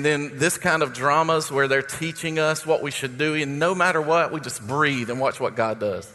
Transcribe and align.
and 0.00 0.04
then 0.06 0.38
this 0.38 0.56
kind 0.56 0.82
of 0.82 0.94
dramas 0.94 1.52
where 1.52 1.68
they're 1.68 1.82
teaching 1.82 2.38
us 2.38 2.64
what 2.64 2.82
we 2.82 2.90
should 2.90 3.18
do, 3.18 3.34
and 3.34 3.58
no 3.58 3.74
matter 3.74 4.00
what, 4.00 4.32
we 4.32 4.40
just 4.40 4.66
breathe 4.66 5.10
and 5.10 5.20
watch 5.20 5.38
what 5.38 5.56
God 5.56 5.78
does. 5.78 6.10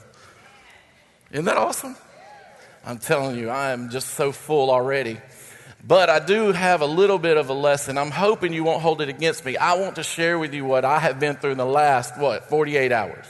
Isn't 1.31 1.46
that 1.46 1.55
awesome? 1.55 1.95
I'm 2.83 2.98
telling 2.98 3.37
you, 3.37 3.50
I 3.50 3.74
am 3.74 3.92
just 3.92 4.16
so 4.16 4.32
full 4.32 4.71
already. 4.71 5.19
But 5.85 6.09
I 6.09 6.17
do 6.17 6.51
have 6.51 6.82
a 6.82 6.87
little 6.87 7.19
bit 7.19 7.37
of 7.37 7.50
a 7.50 7.53
lesson. 7.53 8.00
I'm 8.00 8.09
hoping 8.09 8.54
you 8.54 8.63
won't 8.63 8.82
hold 8.82 9.02
it 9.02 9.09
against 9.09 9.45
me. 9.45 9.55
I 9.55 9.76
want 9.76 9.98
to 9.98 10.04
share 10.04 10.40
with 10.40 10.56
you 10.56 10.66
what 10.66 10.84
I 10.84 10.98
have 10.98 11.20
been 11.20 11.36
through 11.36 11.52
in 11.52 11.60
the 11.60 11.64
last, 11.64 12.18
what, 12.18 12.50
48 12.50 12.92
hours. 12.92 13.28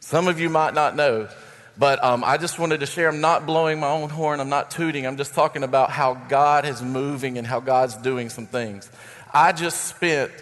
Some 0.00 0.26
of 0.26 0.40
you 0.40 0.48
might 0.48 0.72
not 0.72 0.96
know, 0.96 1.28
but 1.76 2.02
um, 2.02 2.24
I 2.24 2.38
just 2.38 2.58
wanted 2.58 2.80
to 2.80 2.86
share. 2.86 3.10
I'm 3.10 3.20
not 3.20 3.44
blowing 3.44 3.78
my 3.78 3.90
own 3.90 4.08
horn, 4.08 4.40
I'm 4.40 4.48
not 4.48 4.70
tooting. 4.70 5.06
I'm 5.06 5.18
just 5.18 5.34
talking 5.34 5.64
about 5.64 5.90
how 5.90 6.14
God 6.14 6.64
is 6.64 6.80
moving 6.80 7.36
and 7.36 7.46
how 7.46 7.60
God's 7.60 7.94
doing 7.96 8.30
some 8.30 8.46
things. 8.46 8.90
I 9.36 9.52
just 9.52 9.84
spent 9.84 10.32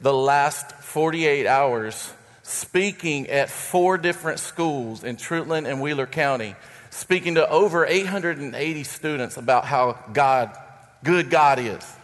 the 0.00 0.12
last 0.12 0.72
48 0.72 1.46
hours 1.46 2.12
speaking 2.42 3.28
at 3.28 3.48
four 3.48 3.96
different 3.96 4.40
schools 4.40 5.04
in 5.04 5.14
Treutlen 5.14 5.70
and 5.70 5.80
Wheeler 5.80 6.08
County, 6.08 6.56
speaking 6.90 7.36
to 7.36 7.48
over 7.48 7.86
880 7.86 8.82
students 8.82 9.36
about 9.36 9.66
how 9.66 10.00
God, 10.12 10.50
good 11.04 11.30
God 11.30 11.60
is. 11.60 11.94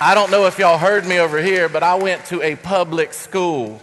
I 0.00 0.14
don't 0.14 0.30
know 0.30 0.46
if 0.46 0.58
y'all 0.58 0.78
heard 0.78 1.04
me 1.04 1.18
over 1.18 1.42
here, 1.42 1.68
but 1.68 1.82
I 1.82 1.96
went 1.96 2.24
to 2.26 2.40
a 2.40 2.56
public 2.56 3.12
school 3.12 3.82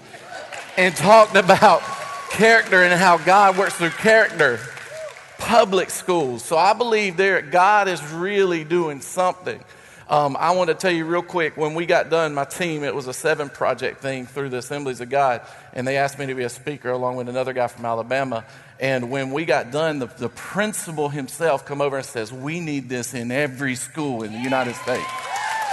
and 0.77 0.95
talked 0.95 1.35
about 1.35 1.83
character 2.31 2.81
and 2.81 2.99
how 2.99 3.19
God 3.19 3.55
works 3.55 3.75
through 3.75 3.91
character. 3.91 4.59
Public 5.41 5.89
schools. 5.89 6.43
So 6.43 6.57
I 6.57 6.73
believe 6.73 7.17
there 7.17 7.41
God 7.41 7.87
is 7.87 8.01
really 8.13 8.63
doing 8.63 9.01
something. 9.01 9.61
Um, 10.07 10.35
I 10.37 10.51
want 10.51 10.67
to 10.69 10.73
tell 10.73 10.91
you 10.91 11.05
real 11.05 11.21
quick 11.21 11.55
when 11.55 11.73
we 11.73 11.85
got 11.85 12.09
done, 12.09 12.33
my 12.33 12.43
team, 12.43 12.83
it 12.83 12.93
was 12.93 13.07
a 13.07 13.13
seven 13.13 13.49
project 13.49 14.01
thing 14.01 14.25
through 14.25 14.49
the 14.49 14.57
Assemblies 14.57 14.99
of 14.99 15.09
God, 15.09 15.41
and 15.73 15.87
they 15.87 15.95
asked 15.95 16.19
me 16.19 16.25
to 16.25 16.35
be 16.35 16.43
a 16.43 16.49
speaker 16.49 16.89
along 16.89 17.15
with 17.15 17.29
another 17.29 17.53
guy 17.53 17.67
from 17.67 17.85
Alabama. 17.85 18.45
And 18.79 19.09
when 19.09 19.31
we 19.31 19.45
got 19.45 19.71
done, 19.71 19.99
the, 19.99 20.07
the 20.07 20.27
principal 20.27 21.07
himself 21.07 21.65
come 21.65 21.81
over 21.81 21.97
and 21.97 22.05
says, 22.05 22.31
We 22.33 22.59
need 22.59 22.89
this 22.89 23.13
in 23.13 23.31
every 23.31 23.75
school 23.75 24.23
in 24.23 24.33
the 24.33 24.39
United 24.39 24.75
States. 24.75 25.07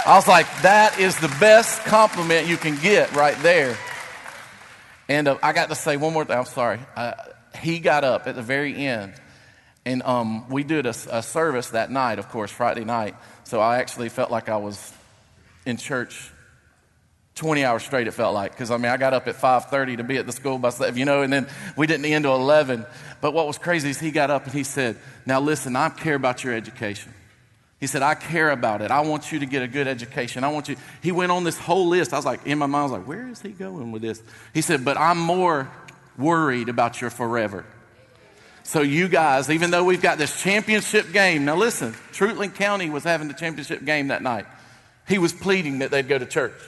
I 0.05 0.15
was 0.15 0.27
like, 0.27 0.45
That 0.61 0.97
is 0.99 1.19
the 1.19 1.35
best 1.39 1.81
compliment 1.83 2.47
you 2.47 2.55
can 2.55 2.77
get 2.77 3.13
right 3.13 3.37
there. 3.43 3.77
And 5.09 5.27
uh, 5.27 5.37
I 5.43 5.51
got 5.51 5.67
to 5.69 5.75
say 5.75 5.97
one 5.97 6.13
more 6.13 6.23
thing. 6.23 6.37
I'm 6.37 6.45
sorry. 6.45 6.79
Uh, 6.95 7.13
he 7.59 7.79
got 7.79 8.03
up 8.03 8.27
at 8.27 8.35
the 8.35 8.41
very 8.41 8.73
end, 8.85 9.13
and 9.85 10.03
um, 10.03 10.49
we 10.49 10.63
did 10.63 10.85
a, 10.85 10.95
a, 11.11 11.23
service 11.23 11.69
that 11.69 11.89
night, 11.89 12.19
of 12.19 12.29
course, 12.29 12.51
Friday 12.51 12.83
night. 12.83 13.15
So 13.43 13.59
I 13.59 13.77
actually 13.77 14.09
felt 14.09 14.29
like 14.29 14.49
I 14.49 14.57
was 14.57 14.93
in 15.65 15.77
church 15.77 16.31
20 17.35 17.63
hours 17.63 17.83
straight. 17.83 18.07
It 18.07 18.11
felt 18.11 18.33
like 18.33 18.51
because 18.51 18.71
I 18.71 18.77
mean 18.77 18.91
I 18.91 18.97
got 18.97 19.13
up 19.13 19.27
at 19.27 19.35
5:30 19.35 19.97
to 19.97 20.03
be 20.03 20.17
at 20.17 20.25
the 20.25 20.33
school 20.33 20.57
by 20.57 20.71
you 20.93 21.05
know, 21.05 21.21
and 21.21 21.31
then 21.31 21.47
we 21.77 21.87
didn't 21.87 22.05
end 22.05 22.25
till 22.25 22.35
11. 22.35 22.85
But 23.21 23.33
what 23.33 23.47
was 23.47 23.57
crazy 23.57 23.89
is 23.89 23.99
he 23.99 24.11
got 24.11 24.29
up 24.29 24.45
and 24.45 24.53
he 24.53 24.63
said, 24.63 24.97
"Now 25.25 25.39
listen, 25.39 25.75
I 25.75 25.89
care 25.89 26.15
about 26.15 26.43
your 26.43 26.53
education." 26.53 27.13
He 27.79 27.87
said, 27.87 28.01
I 28.01 28.13
care 28.13 28.51
about 28.51 28.81
it. 28.81 28.91
I 28.91 28.99
want 29.01 29.31
you 29.31 29.39
to 29.39 29.45
get 29.45 29.63
a 29.63 29.67
good 29.67 29.87
education. 29.87 30.43
I 30.43 30.49
want 30.49 30.67
you. 30.67 30.75
He 31.01 31.13
went 31.13 31.31
on 31.31 31.45
this 31.45 31.57
whole 31.57 31.87
list. 31.87 32.11
I 32.11 32.17
was 32.17 32.25
like, 32.25 32.45
in 32.45 32.57
my 32.57 32.65
mind, 32.65 32.81
I 32.81 32.83
was 32.83 32.91
like, 32.91 33.07
where 33.07 33.25
is 33.29 33.41
he 33.41 33.49
going 33.49 33.93
with 33.93 34.01
this? 34.01 34.21
He 34.53 34.61
said, 34.61 34.83
but 34.83 34.97
I'm 34.97 35.17
more 35.17 35.71
worried 36.17 36.67
about 36.67 36.99
your 36.99 37.09
forever. 37.09 37.65
So, 38.63 38.81
you 38.81 39.07
guys, 39.07 39.49
even 39.49 39.71
though 39.71 39.83
we've 39.83 40.01
got 40.01 40.17
this 40.17 40.41
championship 40.41 41.11
game, 41.11 41.45
now 41.45 41.55
listen, 41.55 41.93
Treutlen 42.11 42.53
County 42.53 42.89
was 42.89 43.03
having 43.03 43.27
the 43.27 43.33
championship 43.33 43.83
game 43.83 44.09
that 44.09 44.21
night. 44.21 44.45
He 45.07 45.17
was 45.17 45.33
pleading 45.33 45.79
that 45.79 45.91
they'd 45.91 46.07
go 46.07 46.19
to 46.19 46.25
church. 46.25 46.59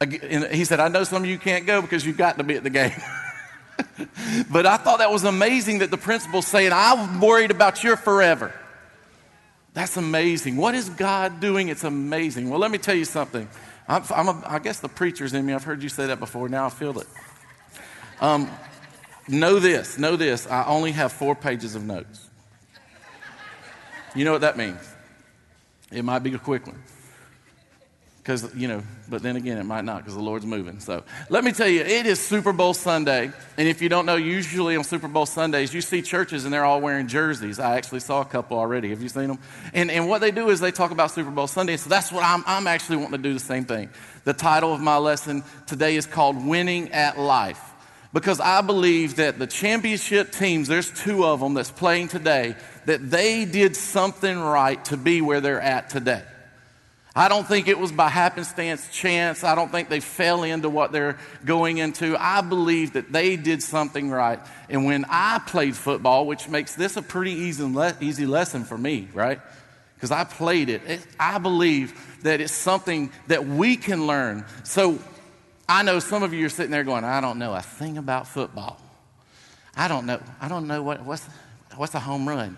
And 0.00 0.44
he 0.52 0.64
said, 0.64 0.80
I 0.80 0.88
know 0.88 1.04
some 1.04 1.22
of 1.22 1.28
you 1.28 1.38
can't 1.38 1.66
go 1.66 1.80
because 1.80 2.04
you've 2.04 2.18
got 2.18 2.36
to 2.36 2.44
be 2.44 2.56
at 2.56 2.62
the 2.62 2.70
game. 2.70 2.92
but 4.50 4.66
I 4.66 4.76
thought 4.76 4.98
that 4.98 5.10
was 5.10 5.24
amazing 5.24 5.78
that 5.78 5.90
the 5.90 5.96
principal's 5.96 6.46
saying, 6.46 6.72
I'm 6.74 7.20
worried 7.20 7.50
about 7.50 7.82
your 7.82 7.96
forever. 7.96 8.52
That's 9.72 9.96
amazing. 9.96 10.56
What 10.56 10.74
is 10.74 10.88
God 10.90 11.40
doing? 11.40 11.68
It's 11.68 11.84
amazing. 11.84 12.50
Well, 12.50 12.58
let 12.58 12.70
me 12.70 12.78
tell 12.78 12.94
you 12.94 13.04
something. 13.04 13.48
I'm, 13.88 14.02
I'm 14.10 14.28
a, 14.28 14.42
i 14.46 14.58
guess 14.58 14.80
the 14.80 14.88
preacher's 14.88 15.32
in 15.32 15.44
me. 15.46 15.52
I've 15.52 15.64
heard 15.64 15.82
you 15.82 15.88
say 15.88 16.06
that 16.06 16.18
before. 16.18 16.48
Now 16.48 16.66
I 16.66 16.70
feel 16.70 16.98
it. 16.98 17.06
Um, 18.20 18.50
know 19.28 19.58
this. 19.58 19.98
Know 19.98 20.16
this. 20.16 20.46
I 20.46 20.64
only 20.66 20.92
have 20.92 21.12
four 21.12 21.34
pages 21.34 21.74
of 21.74 21.84
notes. 21.84 22.28
You 24.14 24.24
know 24.24 24.32
what 24.32 24.40
that 24.40 24.56
means? 24.56 24.80
It 25.92 26.04
might 26.04 26.20
be 26.20 26.34
a 26.34 26.38
quick 26.38 26.66
one. 26.66 26.82
Because, 28.26 28.52
you 28.56 28.66
know, 28.66 28.82
but 29.08 29.22
then 29.22 29.36
again, 29.36 29.56
it 29.56 29.62
might 29.62 29.84
not 29.84 29.98
because 29.98 30.14
the 30.14 30.20
Lord's 30.20 30.44
moving. 30.44 30.80
So 30.80 31.04
let 31.28 31.44
me 31.44 31.52
tell 31.52 31.68
you, 31.68 31.82
it 31.82 32.06
is 32.06 32.18
Super 32.18 32.52
Bowl 32.52 32.74
Sunday. 32.74 33.30
And 33.56 33.68
if 33.68 33.80
you 33.80 33.88
don't 33.88 34.04
know, 34.04 34.16
usually 34.16 34.74
on 34.74 34.82
Super 34.82 35.06
Bowl 35.06 35.26
Sundays, 35.26 35.72
you 35.72 35.80
see 35.80 36.02
churches 36.02 36.44
and 36.44 36.52
they're 36.52 36.64
all 36.64 36.80
wearing 36.80 37.06
jerseys. 37.06 37.60
I 37.60 37.76
actually 37.76 38.00
saw 38.00 38.22
a 38.22 38.24
couple 38.24 38.58
already. 38.58 38.90
Have 38.90 39.00
you 39.00 39.08
seen 39.08 39.28
them? 39.28 39.38
And, 39.74 39.92
and 39.92 40.08
what 40.08 40.22
they 40.22 40.32
do 40.32 40.50
is 40.50 40.58
they 40.58 40.72
talk 40.72 40.90
about 40.90 41.12
Super 41.12 41.30
Bowl 41.30 41.46
Sunday. 41.46 41.76
So 41.76 41.88
that's 41.88 42.10
what 42.10 42.24
I'm, 42.24 42.42
I'm 42.48 42.66
actually 42.66 42.96
wanting 42.96 43.12
to 43.12 43.18
do 43.18 43.32
the 43.32 43.38
same 43.38 43.64
thing. 43.64 43.90
The 44.24 44.32
title 44.32 44.74
of 44.74 44.80
my 44.80 44.96
lesson 44.96 45.44
today 45.68 45.94
is 45.94 46.04
called 46.04 46.44
Winning 46.44 46.90
at 46.90 47.20
Life. 47.20 47.62
Because 48.16 48.40
I 48.40 48.62
believe 48.62 49.16
that 49.16 49.38
the 49.38 49.46
championship 49.46 50.32
teams, 50.32 50.68
there's 50.68 50.90
two 50.90 51.26
of 51.26 51.38
them 51.38 51.52
that's 51.52 51.70
playing 51.70 52.08
today, 52.08 52.56
that 52.86 53.10
they 53.10 53.44
did 53.44 53.76
something 53.76 54.38
right 54.38 54.82
to 54.86 54.96
be 54.96 55.20
where 55.20 55.42
they're 55.42 55.60
at 55.60 55.90
today. 55.90 56.22
I 57.14 57.28
don't 57.28 57.46
think 57.46 57.68
it 57.68 57.78
was 57.78 57.92
by 57.92 58.08
happenstance, 58.08 58.88
chance. 58.90 59.44
I 59.44 59.54
don't 59.54 59.70
think 59.70 59.90
they 59.90 60.00
fell 60.00 60.44
into 60.44 60.70
what 60.70 60.92
they're 60.92 61.18
going 61.44 61.76
into. 61.76 62.16
I 62.18 62.40
believe 62.40 62.94
that 62.94 63.12
they 63.12 63.36
did 63.36 63.62
something 63.62 64.08
right. 64.08 64.40
And 64.70 64.86
when 64.86 65.04
I 65.10 65.38
played 65.46 65.76
football, 65.76 66.26
which 66.26 66.48
makes 66.48 66.74
this 66.74 66.96
a 66.96 67.02
pretty 67.02 67.32
easy, 67.32 67.70
easy 68.00 68.24
lesson 68.24 68.64
for 68.64 68.78
me, 68.78 69.10
right? 69.12 69.40
Because 69.96 70.10
I 70.10 70.24
played 70.24 70.70
it, 70.70 70.80
I 71.20 71.36
believe 71.36 72.22
that 72.22 72.40
it's 72.40 72.54
something 72.54 73.12
that 73.26 73.46
we 73.46 73.76
can 73.76 74.06
learn. 74.06 74.46
So 74.64 75.00
I 75.68 75.82
know 75.82 75.98
some 75.98 76.22
of 76.22 76.32
you 76.32 76.46
are 76.46 76.50
sitting 76.50 76.70
there 76.70 76.84
going, 76.84 77.04
I 77.04 77.20
don't 77.20 77.38
know 77.38 77.54
a 77.54 77.62
thing 77.62 77.98
about 77.98 78.28
football. 78.28 78.80
I 79.76 79.88
don't 79.88 80.06
know. 80.06 80.20
I 80.40 80.48
don't 80.48 80.66
know 80.66 80.82
what, 80.82 81.04
what's, 81.04 81.26
what's 81.76 81.94
a 81.94 82.00
home 82.00 82.28
run. 82.28 82.56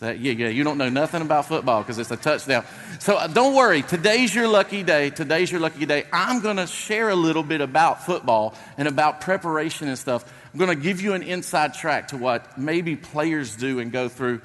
That, 0.00 0.18
yeah, 0.18 0.32
yeah, 0.32 0.48
you 0.48 0.64
don't 0.64 0.78
know 0.78 0.88
nothing 0.88 1.20
about 1.20 1.46
football 1.46 1.82
because 1.82 1.98
it's 1.98 2.10
a 2.10 2.16
touchdown. 2.16 2.64
So 3.00 3.16
uh, 3.16 3.26
don't 3.26 3.54
worry. 3.54 3.82
Today's 3.82 4.34
your 4.34 4.48
lucky 4.48 4.82
day. 4.82 5.10
Today's 5.10 5.52
your 5.52 5.60
lucky 5.60 5.84
day. 5.84 6.04
I'm 6.10 6.40
going 6.40 6.56
to 6.56 6.66
share 6.66 7.10
a 7.10 7.14
little 7.14 7.42
bit 7.42 7.60
about 7.60 8.06
football 8.06 8.54
and 8.78 8.88
about 8.88 9.20
preparation 9.20 9.88
and 9.88 9.98
stuff. 9.98 10.24
I'm 10.52 10.58
going 10.58 10.74
to 10.74 10.82
give 10.82 11.02
you 11.02 11.12
an 11.12 11.22
inside 11.22 11.74
track 11.74 12.08
to 12.08 12.16
what 12.16 12.56
maybe 12.56 12.96
players 12.96 13.56
do 13.56 13.78
and 13.78 13.92
go 13.92 14.08
through. 14.08 14.40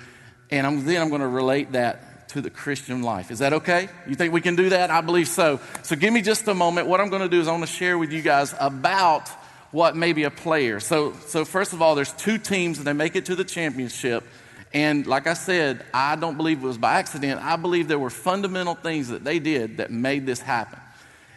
And 0.52 0.68
I'm, 0.68 0.84
then 0.84 1.02
I'm 1.02 1.08
going 1.10 1.22
to 1.22 1.28
relate 1.28 1.72
that 1.72 2.04
to 2.36 2.42
the 2.42 2.50
Christian 2.50 3.02
life. 3.02 3.32
Is 3.32 3.40
that 3.40 3.54
okay? 3.54 3.88
You 4.06 4.16
think 4.16 4.34
we 4.34 4.42
can 4.42 4.58
do 4.58 4.68
that? 4.70 4.92
I 4.92 5.00
believe 5.00 5.30
so. 5.30 5.62
So 5.84 5.96
give 5.96 6.12
me 6.12 6.22
just 6.22 6.46
a 6.50 6.54
moment. 6.54 6.86
What 6.86 7.00
I'm 7.00 7.08
going 7.08 7.22
to 7.22 7.30
do 7.30 7.40
is 7.40 7.48
I'm 7.48 7.56
going 7.56 7.66
to 7.66 7.72
share 7.72 7.98
with 7.98 8.12
you 8.12 8.22
guys 8.22 8.54
about 8.60 9.30
what 9.72 9.96
maybe 9.96 10.24
a 10.24 10.30
player. 10.30 10.82
So, 10.82 11.14
so 11.28 11.46
first 11.46 11.72
of 11.72 11.82
all, 11.82 11.96
there's 11.96 12.12
two 12.12 12.38
teams 12.38 12.78
and 12.78 12.86
they 12.86 12.92
make 12.92 13.16
it 13.16 13.28
to 13.28 13.38
the 13.38 13.46
championship. 13.46 14.26
And 14.74 15.08
like 15.08 15.28
I 15.28 15.34
said, 15.34 15.86
I 15.94 16.18
don't 16.18 16.36
believe 16.36 16.62
it 16.62 16.68
was 16.68 16.78
by 16.78 16.96
accident. 16.96 17.42
I 17.42 17.56
believe 17.56 17.88
there 17.88 18.00
were 18.00 18.10
fundamental 18.10 18.76
things 18.76 19.08
that 19.08 19.24
they 19.24 19.40
did 19.40 19.78
that 19.78 19.90
made 19.90 20.26
this 20.26 20.42
happen. 20.42 20.80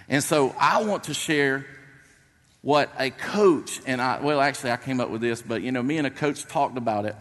And 0.09 0.25
so 0.25 0.53
I 0.59 0.83
want 0.83 1.05
to 1.05 1.15
share 1.15 1.65
what 2.61 2.91
a 2.99 3.11
coach 3.11 3.81
and 3.87 4.03
I, 4.03 4.21
well, 4.21 4.41
actually, 4.41 4.73
I 4.73 4.79
came 4.79 5.01
up 5.01 5.11
with 5.11 5.21
this, 5.21 5.43
but 5.43 5.63
you 5.63 5.71
know, 5.71 5.81
me 5.81 5.99
and 5.99 6.09
a 6.09 6.11
coach 6.11 6.45
talked 6.45 6.77
about 6.77 7.05
it. 7.05 7.15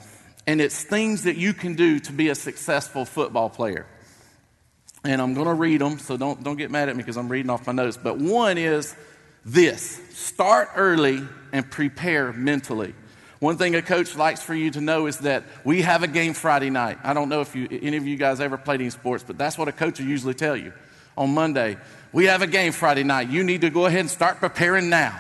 And 0.47 0.61
it's 0.61 0.81
things 0.81 1.23
that 1.23 1.35
you 1.35 1.53
can 1.53 1.75
do 1.75 1.99
to 1.99 2.13
be 2.13 2.29
a 2.29 2.35
successful 2.35 3.03
football 3.03 3.49
player. 3.49 3.85
And 5.03 5.21
I'm 5.21 5.33
going 5.33 5.47
to 5.47 5.53
read 5.53 5.81
them, 5.81 5.99
so 5.99 6.17
don't, 6.17 6.41
don't 6.44 6.55
get 6.55 6.71
mad 6.71 6.89
at 6.89 6.95
me 6.95 7.03
because 7.03 7.17
I'm 7.17 7.29
reading 7.29 7.49
off 7.49 7.67
my 7.67 7.73
notes. 7.73 7.97
But 7.97 8.17
one 8.17 8.57
is 8.57 8.95
this 9.45 10.01
start 10.13 10.69
early 10.75 11.21
and 11.51 11.69
prepare 11.69 12.31
mentally. 12.33 12.95
One 13.39 13.57
thing 13.57 13.75
a 13.75 13.81
coach 13.81 14.15
likes 14.15 14.41
for 14.41 14.55
you 14.55 14.71
to 14.71 14.81
know 14.81 15.05
is 15.05 15.19
that 15.19 15.44
we 15.63 15.83
have 15.83 16.01
a 16.01 16.07
game 16.07 16.33
Friday 16.33 16.71
night. 16.71 16.97
I 17.03 17.13
don't 17.13 17.29
know 17.29 17.41
if 17.41 17.55
you, 17.55 17.67
any 17.69 17.97
of 17.97 18.07
you 18.07 18.15
guys 18.15 18.39
ever 18.39 18.57
played 18.57 18.81
any 18.81 18.89
sports, 18.89 19.23
but 19.27 19.38
that's 19.38 19.57
what 19.57 19.67
a 19.67 19.71
coach 19.71 20.00
will 20.00 20.07
usually 20.07 20.33
tell 20.33 20.57
you. 20.57 20.73
On 21.15 21.33
Monday, 21.33 21.77
we 22.13 22.25
have 22.25 22.41
a 22.41 22.47
game 22.47 22.71
Friday 22.71 23.03
night. 23.03 23.29
You 23.29 23.43
need 23.43 23.61
to 23.61 23.69
go 23.69 23.85
ahead 23.85 24.00
and 24.00 24.09
start 24.09 24.39
preparing 24.39 24.89
now. 24.89 25.19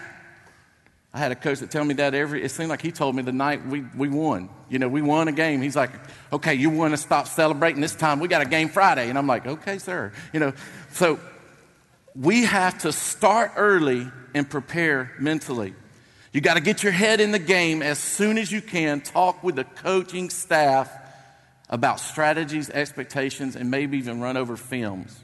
I 1.13 1.19
had 1.19 1.31
a 1.31 1.35
coach 1.35 1.59
that 1.59 1.71
tell 1.71 1.83
me 1.83 1.93
that 1.95 2.13
every, 2.13 2.43
it 2.43 2.49
seemed 2.49 2.69
like 2.69 2.81
he 2.81 2.91
told 2.91 3.15
me 3.15 3.23
the 3.23 3.31
night 3.31 3.65
we, 3.65 3.81
we 3.95 4.09
won. 4.09 4.49
You 4.69 4.79
know, 4.79 4.87
we 4.87 5.01
won 5.01 5.27
a 5.27 5.31
game. 5.31 5.61
He's 5.61 5.75
like, 5.75 5.91
okay, 6.31 6.53
you 6.53 6.69
want 6.69 6.93
to 6.93 6.97
stop 6.97 7.27
celebrating 7.27 7.81
this 7.81 7.95
time. 7.95 8.19
We 8.19 8.27
got 8.27 8.41
a 8.41 8.49
game 8.49 8.69
Friday. 8.69 9.09
And 9.09 9.17
I'm 9.17 9.27
like, 9.27 9.47
okay, 9.47 9.77
sir. 9.77 10.11
You 10.33 10.39
know, 10.39 10.53
so 10.91 11.19
we 12.13 12.43
have 12.43 12.79
to 12.79 12.91
start 12.91 13.53
early 13.55 14.07
and 14.35 14.49
prepare 14.49 15.13
mentally. 15.19 15.73
You 16.33 16.41
got 16.41 16.55
to 16.55 16.61
get 16.61 16.83
your 16.83 16.91
head 16.91 17.19
in 17.19 17.31
the 17.31 17.39
game 17.39 17.81
as 17.81 17.97
soon 17.97 18.37
as 18.37 18.51
you 18.51 18.61
can. 18.61 19.01
Talk 19.01 19.43
with 19.43 19.55
the 19.55 19.63
coaching 19.63 20.29
staff 20.29 20.91
about 21.69 21.99
strategies, 21.99 22.69
expectations, 22.69 23.55
and 23.55 23.71
maybe 23.71 23.97
even 23.97 24.19
run 24.19 24.37
over 24.37 24.55
films 24.55 25.17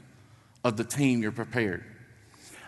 of 0.64 0.76
the 0.76 0.84
team 0.84 1.22
you're 1.22 1.30
prepared. 1.30 1.84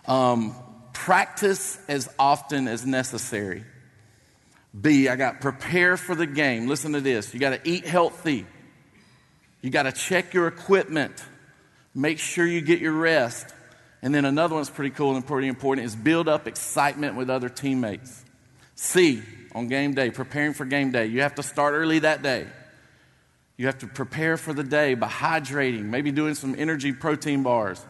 Um, 0.06 0.54
practice 0.96 1.78
as 1.88 2.08
often 2.19 2.66
as 2.66 2.87
necessary. 2.87 3.64
B, 4.78 5.08
I 5.08 5.16
got 5.16 5.40
prepare 5.40 5.96
for 5.96 6.14
the 6.14 6.26
game. 6.26 6.66
Listen 6.66 6.93
to 6.93 7.00
this. 7.00 7.32
You 7.32 7.40
got 7.40 7.50
to 7.50 7.69
eat 7.69 7.87
healthy. 7.87 8.46
You 9.62 9.70
got 9.70 9.84
to 9.84 9.93
check 9.93 10.34
your 10.34 10.48
equipment. 10.48 11.25
Make 11.94 12.19
sure 12.19 12.46
you 12.46 12.60
get 12.60 12.81
your 12.81 12.93
rest. 12.93 13.46
And 14.02 14.14
then 14.14 14.25
another 14.25 14.54
one's 14.54 14.70
pretty 14.70 14.90
cool 14.90 15.16
and 15.16 15.26
pretty 15.26 15.48
important 15.48 15.87
is 15.87 15.96
build 15.96 16.28
up 16.28 16.46
excitement 16.46 17.16
with 17.16 17.31
other 17.31 17.49
teammates. 17.49 18.25
C, 18.75 19.22
on 19.54 19.69
game 19.69 19.94
day, 19.94 20.10
preparing 20.10 20.52
for 20.52 20.64
game 20.64 20.92
day. 20.92 21.06
You 21.06 21.22
have 21.22 21.37
to 21.37 21.42
start 21.42 21.75
early 21.75 22.00
that 22.00 22.22
day. 22.22 22.46
You 23.56 23.66
have 23.66 23.78
to 23.78 23.87
prepare 23.87 24.37
for 24.37 24.52
the 24.52 24.62
day 24.62 24.94
by 24.94 25.08
hydrating, 25.08 25.84
maybe 25.84 26.12
doing 26.12 26.34
some 26.34 26.54
energy 26.58 26.92
protein 26.92 27.42
bars. 27.42 27.84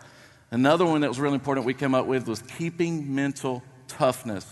Another 0.50 0.84
one 0.84 1.00
that 1.00 1.08
was 1.08 1.18
really 1.18 1.34
important 1.34 1.66
we 1.66 1.74
came 1.74 1.94
up 1.94 2.06
with 2.06 2.28
was 2.28 2.40
keeping 2.42 3.14
mental 3.14 3.62
toughness. 3.88 4.46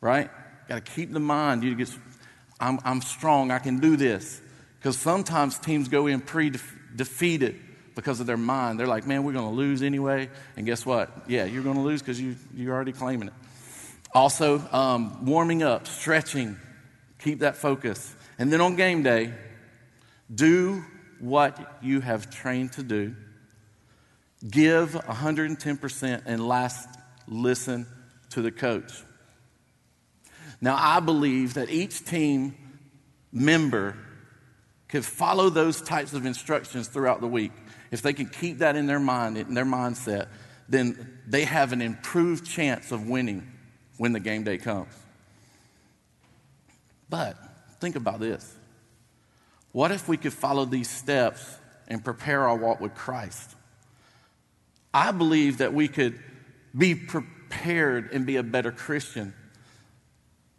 Right? 0.00 0.30
Got 0.68 0.84
to 0.84 0.92
keep 0.92 1.12
the 1.12 1.20
mind. 1.20 1.64
You 1.64 1.74
get, 1.74 1.90
I'm, 2.60 2.78
I'm 2.84 3.00
strong. 3.00 3.50
I 3.50 3.58
can 3.58 3.80
do 3.80 3.96
this. 3.96 4.40
Because 4.78 4.98
sometimes 4.98 5.58
teams 5.58 5.88
go 5.88 6.06
in 6.06 6.20
pre 6.20 6.52
defeated 6.94 7.60
because 7.94 8.20
of 8.20 8.26
their 8.26 8.36
mind. 8.36 8.78
They're 8.78 8.86
like, 8.86 9.06
man, 9.06 9.24
we're 9.24 9.32
going 9.32 9.48
to 9.48 9.54
lose 9.54 9.82
anyway. 9.82 10.28
And 10.56 10.66
guess 10.66 10.86
what? 10.86 11.10
Yeah, 11.26 11.46
you're 11.46 11.62
going 11.62 11.76
to 11.76 11.82
lose 11.82 12.02
because 12.02 12.20
you, 12.20 12.36
you're 12.54 12.74
already 12.74 12.92
claiming 12.92 13.28
it. 13.28 13.34
Also, 14.14 14.60
um, 14.72 15.26
warming 15.26 15.62
up, 15.62 15.86
stretching, 15.86 16.56
keep 17.18 17.40
that 17.40 17.56
focus. 17.56 18.14
And 18.38 18.52
then 18.52 18.60
on 18.60 18.76
game 18.76 19.02
day, 19.02 19.32
do 20.32 20.84
what 21.18 21.78
you 21.82 22.00
have 22.00 22.30
trained 22.30 22.72
to 22.72 22.82
do. 22.82 23.16
Give 24.48 24.90
110%, 24.90 26.22
and 26.26 26.46
last, 26.46 26.88
listen 27.26 27.86
to 28.30 28.42
the 28.42 28.50
coach. 28.50 28.92
Now, 30.60 30.76
I 30.78 31.00
believe 31.00 31.54
that 31.54 31.70
each 31.70 32.04
team 32.04 32.54
member 33.32 33.96
could 34.88 35.04
follow 35.04 35.50
those 35.50 35.80
types 35.80 36.12
of 36.12 36.26
instructions 36.26 36.88
throughout 36.88 37.20
the 37.20 37.26
week. 37.26 37.52
If 37.90 38.02
they 38.02 38.12
can 38.12 38.26
keep 38.26 38.58
that 38.58 38.76
in 38.76 38.86
their 38.86 39.00
mind, 39.00 39.36
in 39.36 39.54
their 39.54 39.64
mindset, 39.64 40.28
then 40.68 41.20
they 41.26 41.44
have 41.44 41.72
an 41.72 41.82
improved 41.82 42.46
chance 42.46 42.92
of 42.92 43.08
winning 43.08 43.52
when 43.96 44.12
the 44.12 44.20
game 44.20 44.44
day 44.44 44.58
comes. 44.58 44.92
But 47.08 47.36
think 47.80 47.96
about 47.96 48.20
this. 48.20 48.54
What 49.72 49.90
if 49.90 50.08
we 50.08 50.16
could 50.16 50.32
follow 50.32 50.64
these 50.64 50.88
steps 50.88 51.58
and 51.88 52.04
prepare 52.04 52.48
our 52.48 52.56
walk 52.56 52.80
with 52.80 52.94
Christ? 52.94 53.55
I 54.92 55.12
believe 55.12 55.58
that 55.58 55.72
we 55.72 55.88
could 55.88 56.18
be 56.76 56.94
prepared 56.94 58.12
and 58.12 58.26
be 58.26 58.36
a 58.36 58.42
better 58.42 58.72
Christian. 58.72 59.34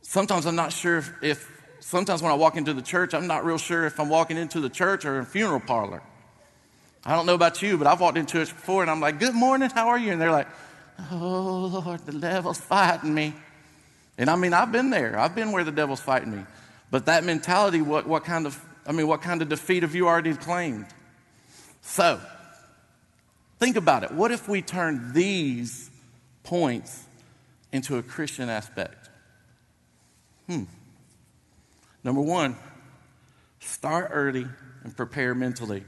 Sometimes 0.01 0.45
I'm 0.45 0.55
not 0.55 0.71
sure 0.71 0.97
if, 0.97 1.11
if, 1.21 1.61
sometimes 1.79 2.21
when 2.21 2.31
I 2.31 2.35
walk 2.35 2.55
into 2.55 2.73
the 2.73 2.81
church, 2.81 3.13
I'm 3.13 3.27
not 3.27 3.45
real 3.45 3.57
sure 3.57 3.85
if 3.85 3.99
I'm 3.99 4.09
walking 4.09 4.37
into 4.37 4.59
the 4.59 4.69
church 4.69 5.05
or 5.05 5.19
a 5.19 5.25
funeral 5.25 5.59
parlor. 5.59 6.01
I 7.05 7.15
don't 7.15 7.25
know 7.25 7.35
about 7.35 7.61
you, 7.61 7.77
but 7.77 7.87
I've 7.87 8.01
walked 8.01 8.17
into 8.17 8.33
church 8.33 8.53
before 8.53 8.81
and 8.81 8.91
I'm 8.91 8.99
like, 8.99 9.19
Good 9.19 9.33
morning, 9.33 9.69
how 9.69 9.89
are 9.89 9.99
you? 9.99 10.11
And 10.11 10.21
they're 10.21 10.31
like, 10.31 10.47
Oh, 11.11 11.81
Lord, 11.85 12.05
the 12.05 12.13
devil's 12.13 12.59
fighting 12.59 13.13
me. 13.13 13.33
And 14.17 14.29
I 14.29 14.35
mean, 14.35 14.53
I've 14.53 14.71
been 14.71 14.89
there. 14.89 15.17
I've 15.17 15.35
been 15.35 15.51
where 15.51 15.63
the 15.63 15.71
devil's 15.71 16.01
fighting 16.01 16.35
me. 16.35 16.43
But 16.89 17.05
that 17.05 17.23
mentality, 17.23 17.81
what, 17.81 18.07
what 18.07 18.23
kind 18.23 18.45
of, 18.45 18.59
I 18.85 18.91
mean, 18.91 19.07
what 19.07 19.21
kind 19.21 19.41
of 19.41 19.49
defeat 19.49 19.83
have 19.83 19.93
you 19.93 20.07
already 20.07 20.33
claimed? 20.33 20.87
So, 21.81 22.19
think 23.59 23.75
about 23.75 24.03
it. 24.03 24.11
What 24.11 24.31
if 24.31 24.47
we 24.47 24.61
turn 24.61 25.13
these 25.13 25.89
points 26.43 27.03
into 27.71 27.97
a 27.97 28.03
Christian 28.03 28.49
aspect? 28.49 29.09
Hmm. 30.47 30.63
Number 32.03 32.21
one, 32.21 32.55
start 33.59 34.09
early 34.13 34.47
and 34.83 34.95
prepare 34.95 35.35
mentally. 35.35 35.83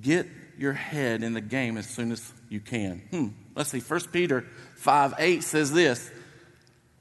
Get 0.00 0.26
your 0.56 0.72
head 0.72 1.22
in 1.22 1.34
the 1.34 1.40
game 1.40 1.76
as 1.76 1.88
soon 1.88 2.12
as 2.12 2.32
you 2.48 2.60
can. 2.60 3.02
Hmm. 3.10 3.28
Let's 3.54 3.70
see. 3.70 3.80
1 3.80 4.00
Peter 4.12 4.46
5 4.76 5.14
8 5.18 5.42
says 5.42 5.72
this 5.72 6.10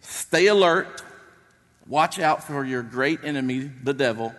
Stay 0.01 0.47
alert. 0.47 1.03
Watch 1.87 2.19
out 2.19 2.43
for 2.43 2.65
your 2.65 2.83
great 2.83 3.23
enemy, 3.23 3.71
the 3.83 3.93
devil. 3.93 4.35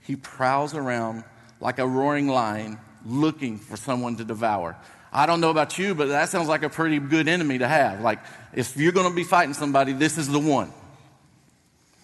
He 0.00 0.16
prowls 0.16 0.74
around 0.74 1.22
like 1.60 1.78
a 1.78 1.86
roaring 1.86 2.26
lion 2.26 2.78
looking 3.06 3.58
for 3.58 3.76
someone 3.76 4.16
to 4.16 4.24
devour. 4.24 4.76
I 5.12 5.26
don't 5.26 5.40
know 5.40 5.50
about 5.50 5.78
you, 5.78 5.94
but 5.94 6.08
that 6.08 6.28
sounds 6.28 6.48
like 6.48 6.64
a 6.64 6.68
pretty 6.68 6.98
good 6.98 7.28
enemy 7.28 7.58
to 7.58 7.68
have. 7.68 8.00
Like, 8.00 8.18
if 8.52 8.76
you're 8.76 8.92
going 8.92 9.08
to 9.08 9.14
be 9.14 9.22
fighting 9.22 9.54
somebody, 9.54 9.92
this 9.92 10.18
is 10.18 10.28
the 10.28 10.40
one. 10.40 10.72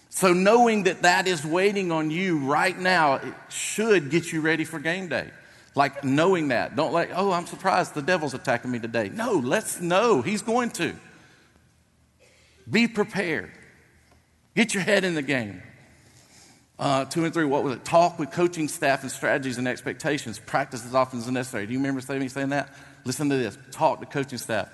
So, 0.09 0.33
knowing 0.33 0.83
that 0.83 1.01
that 1.01 1.27
is 1.27 1.45
waiting 1.45 1.91
on 1.91 2.09
you 2.09 2.39
right 2.39 2.77
now, 2.77 3.15
it 3.15 3.33
should 3.49 4.09
get 4.09 4.31
you 4.31 4.41
ready 4.41 4.63
for 4.63 4.79
game 4.79 5.09
day. 5.09 5.29
Like, 5.75 6.03
knowing 6.03 6.49
that. 6.49 6.75
Don't 6.75 6.93
like, 6.93 7.11
oh, 7.13 7.31
I'm 7.31 7.45
surprised 7.45 7.93
the 7.93 8.01
devil's 8.01 8.33
attacking 8.33 8.71
me 8.71 8.79
today. 8.79 9.09
No, 9.09 9.33
let's 9.33 9.81
know 9.81 10.21
he's 10.21 10.41
going 10.41 10.71
to. 10.71 10.93
Be 12.69 12.87
prepared. 12.87 13.51
Get 14.55 14.73
your 14.73 14.83
head 14.83 15.03
in 15.03 15.15
the 15.15 15.21
game. 15.21 15.61
Uh, 16.81 17.05
two 17.05 17.23
and 17.23 17.31
three, 17.31 17.45
what 17.45 17.63
was 17.63 17.75
it? 17.75 17.85
Talk 17.85 18.17
with 18.17 18.31
coaching 18.31 18.67
staff 18.67 19.03
and 19.03 19.11
strategies 19.11 19.59
and 19.59 19.67
expectations. 19.67 20.39
Practice 20.39 20.83
as 20.83 20.95
often 20.95 21.19
as 21.19 21.29
necessary. 21.29 21.67
Do 21.67 21.73
you 21.73 21.77
remember 21.77 22.01
me 22.17 22.27
saying 22.27 22.49
that? 22.49 22.73
Listen 23.05 23.29
to 23.29 23.37
this. 23.37 23.55
Talk 23.69 23.99
to 23.99 24.07
coaching 24.07 24.39
staff. 24.39 24.67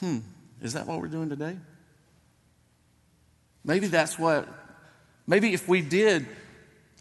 Hmm, 0.00 0.20
is 0.62 0.72
that 0.72 0.86
what 0.86 1.02
we're 1.02 1.08
doing 1.08 1.28
today? 1.28 1.58
Maybe 3.66 3.86
that's 3.86 4.18
what, 4.18 4.48
maybe 5.26 5.52
if 5.52 5.68
we 5.68 5.82
did 5.82 6.26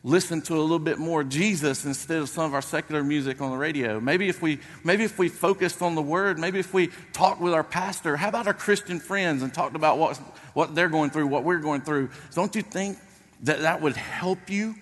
listen 0.04 0.42
to 0.42 0.56
a 0.56 0.60
little 0.60 0.78
bit 0.78 0.98
more 0.98 1.24
Jesus 1.24 1.86
instead 1.86 2.18
of 2.18 2.28
some 2.28 2.44
of 2.44 2.54
our 2.54 2.62
secular 2.62 3.06
music 3.06 3.40
on 3.40 3.52
the 3.52 3.58
radio. 3.58 4.02
Maybe 4.02 4.28
if 4.28 4.42
we 4.42 4.60
maybe 4.84 5.06
if 5.06 5.18
we 5.18 5.30
focused 5.30 5.82
on 5.82 5.96
the 5.96 6.02
word, 6.02 6.40
maybe 6.40 6.60
if 6.60 6.74
we 6.74 6.90
talked 7.14 7.40
with 7.40 7.54
our 7.54 7.64
pastor, 7.64 8.18
how 8.18 8.28
about 8.28 8.48
our 8.48 8.54
Christian 8.54 9.00
friends 9.00 9.44
and 9.44 9.54
talked 9.54 9.78
about 9.78 9.98
what 9.98 10.18
what 10.54 10.76
they're 10.76 10.90
going 10.90 11.10
through, 11.10 11.28
what 11.28 11.46
we're 11.46 11.60
going 11.60 11.80
through. 11.80 12.10
Don't 12.36 12.54
you 12.54 12.62
think 12.62 12.98
that 13.44 13.62
that 13.62 13.82
would 13.82 13.96
help 13.96 14.50
you 14.50 14.76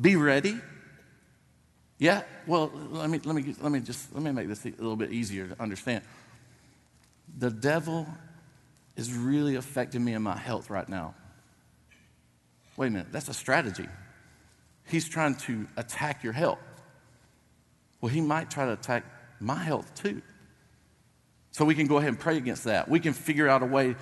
be 0.00 0.16
ready? 0.16 0.60
Yeah. 1.98 2.22
Well, 2.46 2.70
let 2.90 3.08
me 3.10 3.20
let 3.24 3.34
me 3.34 3.54
let 3.60 3.72
me 3.72 3.80
just 3.80 4.12
let 4.14 4.22
me 4.22 4.32
make 4.32 4.48
this 4.48 4.64
a 4.64 4.70
little 4.70 4.96
bit 4.96 5.12
easier 5.12 5.46
to 5.46 5.62
understand. 5.62 6.02
The 7.38 7.50
devil 7.50 8.06
is 8.96 9.12
really 9.12 9.54
affecting 9.54 10.04
me 10.04 10.12
in 10.12 10.22
my 10.22 10.36
health 10.36 10.68
right 10.68 10.88
now. 10.88 11.14
Wait 12.76 12.88
a 12.88 12.90
minute, 12.90 13.12
that's 13.12 13.28
a 13.28 13.34
strategy. 13.34 13.88
He's 14.86 15.08
trying 15.08 15.36
to 15.36 15.66
attack 15.76 16.24
your 16.24 16.32
health. 16.32 16.58
Well, 18.00 18.10
he 18.10 18.20
might 18.20 18.50
try 18.50 18.66
to 18.66 18.72
attack 18.72 19.04
my 19.40 19.56
health 19.56 19.94
too. 19.94 20.22
So 21.52 21.64
we 21.64 21.74
can 21.74 21.86
go 21.86 21.98
ahead 21.98 22.08
and 22.08 22.18
pray 22.18 22.36
against 22.38 22.64
that. 22.64 22.88
We 22.88 22.98
can 22.98 23.12
figure 23.12 23.48
out 23.48 23.62
a 23.62 23.66
way. 23.66 23.94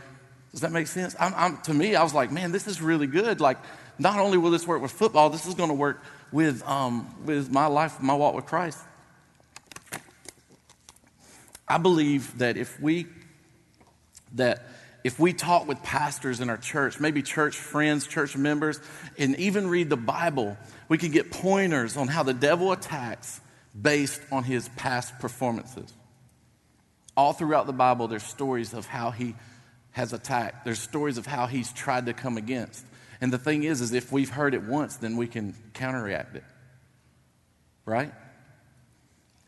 Does 0.52 0.62
that 0.62 0.72
make 0.72 0.86
sense? 0.86 1.14
I'm, 1.18 1.32
I'm, 1.36 1.56
to 1.62 1.74
me, 1.74 1.94
I 1.94 2.02
was 2.02 2.12
like, 2.12 2.32
man, 2.32 2.52
this 2.52 2.66
is 2.66 2.82
really 2.82 3.06
good. 3.06 3.40
Like, 3.40 3.58
not 3.98 4.18
only 4.18 4.38
will 4.38 4.50
this 4.50 4.66
work 4.66 4.82
with 4.82 4.90
football, 4.90 5.30
this 5.30 5.46
is 5.46 5.54
going 5.54 5.68
to 5.68 5.74
work 5.74 6.02
with, 6.32 6.66
um, 6.66 7.14
with 7.24 7.52
my 7.52 7.66
life, 7.66 8.00
my 8.00 8.14
walk 8.14 8.34
with 8.34 8.46
Christ. 8.46 8.78
I 11.68 11.78
believe 11.78 12.38
that 12.38 12.56
if 12.56 12.80
we, 12.80 13.06
that 14.34 14.66
if 15.04 15.18
we 15.18 15.32
talk 15.32 15.68
with 15.68 15.82
pastors 15.82 16.40
in 16.40 16.50
our 16.50 16.56
church, 16.56 16.98
maybe 16.98 17.22
church 17.22 17.56
friends, 17.56 18.06
church 18.06 18.36
members, 18.36 18.80
and 19.16 19.38
even 19.38 19.68
read 19.68 19.88
the 19.88 19.96
Bible, 19.96 20.58
we 20.88 20.98
can 20.98 21.12
get 21.12 21.30
pointers 21.30 21.96
on 21.96 22.08
how 22.08 22.22
the 22.22 22.34
devil 22.34 22.72
attacks 22.72 23.40
based 23.80 24.20
on 24.32 24.42
his 24.44 24.68
past 24.70 25.18
performances. 25.20 25.92
All 27.16 27.32
throughout 27.32 27.66
the 27.66 27.72
Bible, 27.72 28.08
there's 28.08 28.24
stories 28.24 28.74
of 28.74 28.86
how 28.86 29.10
he 29.10 29.34
has 29.92 30.12
attacked. 30.12 30.64
There's 30.64 30.78
stories 30.78 31.18
of 31.18 31.26
how 31.26 31.46
he's 31.46 31.72
tried 31.72 32.06
to 32.06 32.12
come 32.12 32.36
against. 32.36 32.84
And 33.20 33.32
the 33.32 33.38
thing 33.38 33.64
is, 33.64 33.80
is 33.80 33.92
if 33.92 34.10
we've 34.12 34.30
heard 34.30 34.54
it 34.54 34.62
once, 34.62 34.96
then 34.96 35.16
we 35.16 35.26
can 35.26 35.54
counteract 35.74 36.36
it. 36.36 36.44
Right? 37.84 38.12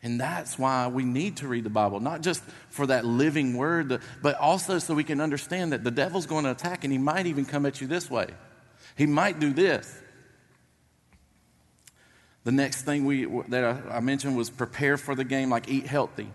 And 0.03 0.19
that's 0.19 0.59
why 0.59 0.87
we 0.87 1.05
need 1.05 1.37
to 1.37 1.47
read 1.47 1.63
the 1.63 1.69
Bible, 1.69 2.01
not 2.01 2.21
just 2.21 2.43
for 2.69 2.85
that 2.87 3.05
living 3.05 3.55
word, 3.55 4.01
but 4.21 4.35
also 4.35 4.77
so 4.77 4.93
we 4.93 5.05
can 5.05 5.21
understand 5.21 5.71
that 5.71 5.85
the 5.85 5.91
devil's 5.91 6.25
going 6.25 6.43
to 6.43 6.51
attack 6.51 6.83
and 6.83 6.91
he 6.91 6.99
might 6.99 7.25
even 7.25 7.45
come 7.45 7.65
at 7.65 7.79
you 7.79 7.87
this 7.87 8.11
way. 8.11 8.27
He 8.97 9.05
might 9.05 9.39
do 9.39 9.53
this. 9.53 10.01
The 12.43 12.51
next 12.51 12.81
thing 12.81 13.05
we, 13.05 13.25
that 13.47 13.83
I 13.89 14.01
mentioned 14.01 14.35
was 14.35 14.49
prepare 14.49 14.97
for 14.97 15.15
the 15.15 15.23
game, 15.23 15.49
like 15.49 15.69
eat 15.69 15.85
healthy. 15.85 16.27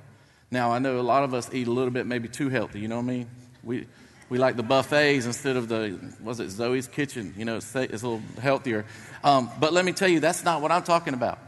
Now, 0.50 0.72
I 0.72 0.78
know 0.78 0.98
a 0.98 1.02
lot 1.02 1.24
of 1.24 1.34
us 1.34 1.52
eat 1.52 1.68
a 1.68 1.70
little 1.70 1.90
bit, 1.90 2.06
maybe 2.06 2.28
too 2.28 2.48
healthy, 2.48 2.80
you 2.80 2.88
know 2.88 2.96
what 2.96 3.02
I 3.02 3.08
mean? 3.08 3.30
We, 3.68 3.86
we 4.30 4.38
like 4.38 4.56
the 4.56 4.62
buffets 4.62 5.26
instead 5.26 5.56
of 5.56 5.68
the, 5.68 5.98
was 6.22 6.40
it 6.40 6.48
Zoe's 6.48 6.86
Kitchen? 6.86 7.34
You 7.36 7.44
know, 7.44 7.56
it's, 7.58 7.76
it's 7.76 8.02
a 8.02 8.08
little 8.08 8.22
healthier. 8.40 8.86
Um, 9.22 9.50
but 9.60 9.74
let 9.74 9.84
me 9.84 9.92
tell 9.92 10.08
you, 10.08 10.20
that's 10.20 10.42
not 10.42 10.62
what 10.62 10.72
I'm 10.72 10.84
talking 10.84 11.12
about. 11.12 11.38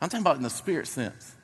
I'm 0.00 0.08
talking 0.08 0.22
about 0.22 0.36
in 0.36 0.44
the 0.44 0.50
spirit 0.50 0.86
sense. 0.86 1.34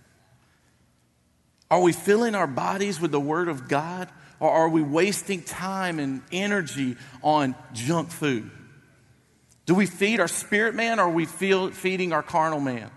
Are 1.73 1.81
we 1.81 1.91
filling 1.91 2.37
our 2.37 2.47
bodies 2.47 3.01
with 3.01 3.11
the 3.11 3.19
Word 3.19 3.49
of 3.49 3.67
God, 3.67 4.09
or 4.39 4.49
are 4.49 4.69
we 4.69 4.81
wasting 4.81 5.43
time 5.43 5.99
and 5.99 6.23
energy 6.31 6.97
on 7.21 7.57
junk 7.73 8.11
food? 8.11 8.49
Do 9.67 9.75
we 9.75 9.87
feed 9.87 10.21
our 10.21 10.29
spirit 10.29 10.77
man, 10.77 11.01
or 11.01 11.07
are 11.07 11.11
we 11.11 11.27
feeding 11.27 12.13
our 12.13 12.23
carnal 12.23 12.61
man? 12.61 12.93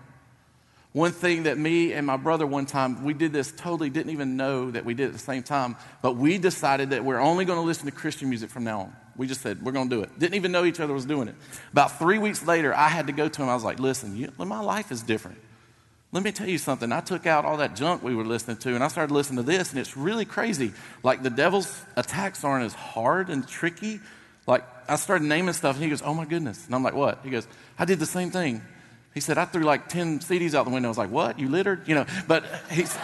One 0.94 1.10
thing 1.10 1.42
that 1.42 1.58
me 1.58 1.92
and 1.92 2.06
my 2.06 2.16
brother 2.16 2.46
one 2.46 2.66
time, 2.66 3.02
we 3.02 3.14
did 3.14 3.32
this 3.32 3.50
totally, 3.50 3.90
didn't 3.90 4.12
even 4.12 4.36
know 4.36 4.70
that 4.70 4.84
we 4.84 4.94
did 4.94 5.08
at 5.08 5.12
the 5.12 5.18
same 5.18 5.42
time, 5.42 5.74
but 6.02 6.14
we 6.14 6.38
decided 6.38 6.90
that 6.90 7.04
we're 7.04 7.18
only 7.18 7.44
going 7.44 7.58
to 7.58 7.64
listen 7.64 7.86
to 7.86 7.90
Christian 7.90 8.28
music 8.28 8.48
from 8.48 8.62
now 8.62 8.82
on. 8.82 8.96
We 9.16 9.26
just 9.26 9.40
said, 9.40 9.60
we're 9.60 9.72
going 9.72 9.90
to 9.90 9.96
do 9.96 10.02
it. 10.02 10.16
Didn't 10.20 10.36
even 10.36 10.52
know 10.52 10.64
each 10.64 10.78
other 10.78 10.94
was 10.94 11.04
doing 11.04 11.26
it. 11.26 11.34
About 11.72 11.98
three 11.98 12.18
weeks 12.18 12.46
later, 12.46 12.72
I 12.72 12.86
had 12.86 13.08
to 13.08 13.12
go 13.12 13.28
to 13.28 13.42
him. 13.42 13.48
I 13.48 13.54
was 13.54 13.64
like, 13.64 13.80
listen, 13.80 14.16
you, 14.16 14.30
my 14.38 14.60
life 14.60 14.92
is 14.92 15.02
different. 15.02 15.38
Let 16.12 16.22
me 16.22 16.30
tell 16.30 16.48
you 16.48 16.58
something. 16.58 16.92
I 16.92 17.00
took 17.00 17.26
out 17.26 17.44
all 17.44 17.56
that 17.56 17.74
junk 17.74 18.04
we 18.04 18.14
were 18.14 18.24
listening 18.24 18.58
to 18.58 18.76
and 18.76 18.84
I 18.84 18.86
started 18.86 19.12
listening 19.12 19.38
to 19.38 19.50
this, 19.50 19.70
and 19.70 19.80
it's 19.80 19.96
really 19.96 20.24
crazy. 20.24 20.72
Like 21.02 21.24
the 21.24 21.30
devil's 21.30 21.84
attacks 21.96 22.44
aren't 22.44 22.66
as 22.66 22.72
hard 22.72 23.30
and 23.30 23.48
tricky. 23.48 23.98
Like 24.46 24.64
I 24.88 24.94
started 24.94 25.24
naming 25.24 25.54
stuff, 25.54 25.74
and 25.74 25.82
he 25.82 25.90
goes, 25.90 26.02
Oh 26.02 26.14
my 26.14 26.24
goodness. 26.24 26.66
And 26.66 26.74
I'm 26.76 26.84
like, 26.84 26.94
What? 26.94 27.18
He 27.24 27.30
goes, 27.30 27.48
I 27.76 27.84
did 27.84 27.98
the 27.98 28.06
same 28.06 28.30
thing. 28.30 28.62
He 29.14 29.20
said, 29.20 29.38
I 29.38 29.44
threw 29.44 29.62
like 29.62 29.88
10 29.88 30.18
CDs 30.20 30.54
out 30.54 30.64
the 30.64 30.70
window. 30.72 30.88
I 30.88 30.90
was 30.90 30.98
like, 30.98 31.10
what? 31.10 31.38
You 31.38 31.48
littered? 31.48 31.86
You 31.86 31.94
know, 31.94 32.06
but 32.26 32.44
he's, 32.68 32.96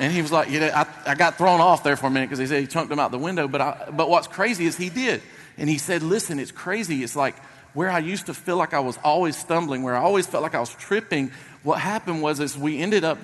and 0.00 0.12
he 0.12 0.20
was 0.22 0.32
like, 0.32 0.50
you 0.50 0.58
know, 0.58 0.68
I, 0.74 0.86
I 1.06 1.14
got 1.14 1.38
thrown 1.38 1.60
off 1.60 1.84
there 1.84 1.96
for 1.96 2.06
a 2.06 2.10
minute 2.10 2.26
because 2.28 2.40
he 2.40 2.46
said 2.46 2.60
he 2.60 2.66
chunked 2.66 2.90
them 2.90 2.98
out 2.98 3.12
the 3.12 3.18
window. 3.18 3.46
But, 3.46 3.60
I, 3.60 3.88
but 3.92 4.10
what's 4.10 4.26
crazy 4.26 4.66
is 4.66 4.76
he 4.76 4.90
did. 4.90 5.22
And 5.56 5.68
he 5.68 5.78
said, 5.78 6.02
listen, 6.02 6.40
it's 6.40 6.50
crazy. 6.50 7.04
It's 7.04 7.14
like 7.14 7.36
where 7.74 7.90
I 7.90 8.00
used 8.00 8.26
to 8.26 8.34
feel 8.34 8.56
like 8.56 8.74
I 8.74 8.80
was 8.80 8.98
always 9.04 9.36
stumbling, 9.36 9.82
where 9.84 9.96
I 9.96 10.00
always 10.00 10.26
felt 10.26 10.42
like 10.42 10.56
I 10.56 10.60
was 10.60 10.74
tripping. 10.74 11.30
What 11.62 11.78
happened 11.80 12.22
was 12.22 12.40
is 12.40 12.58
we 12.58 12.78
ended 12.78 13.04
up 13.04 13.18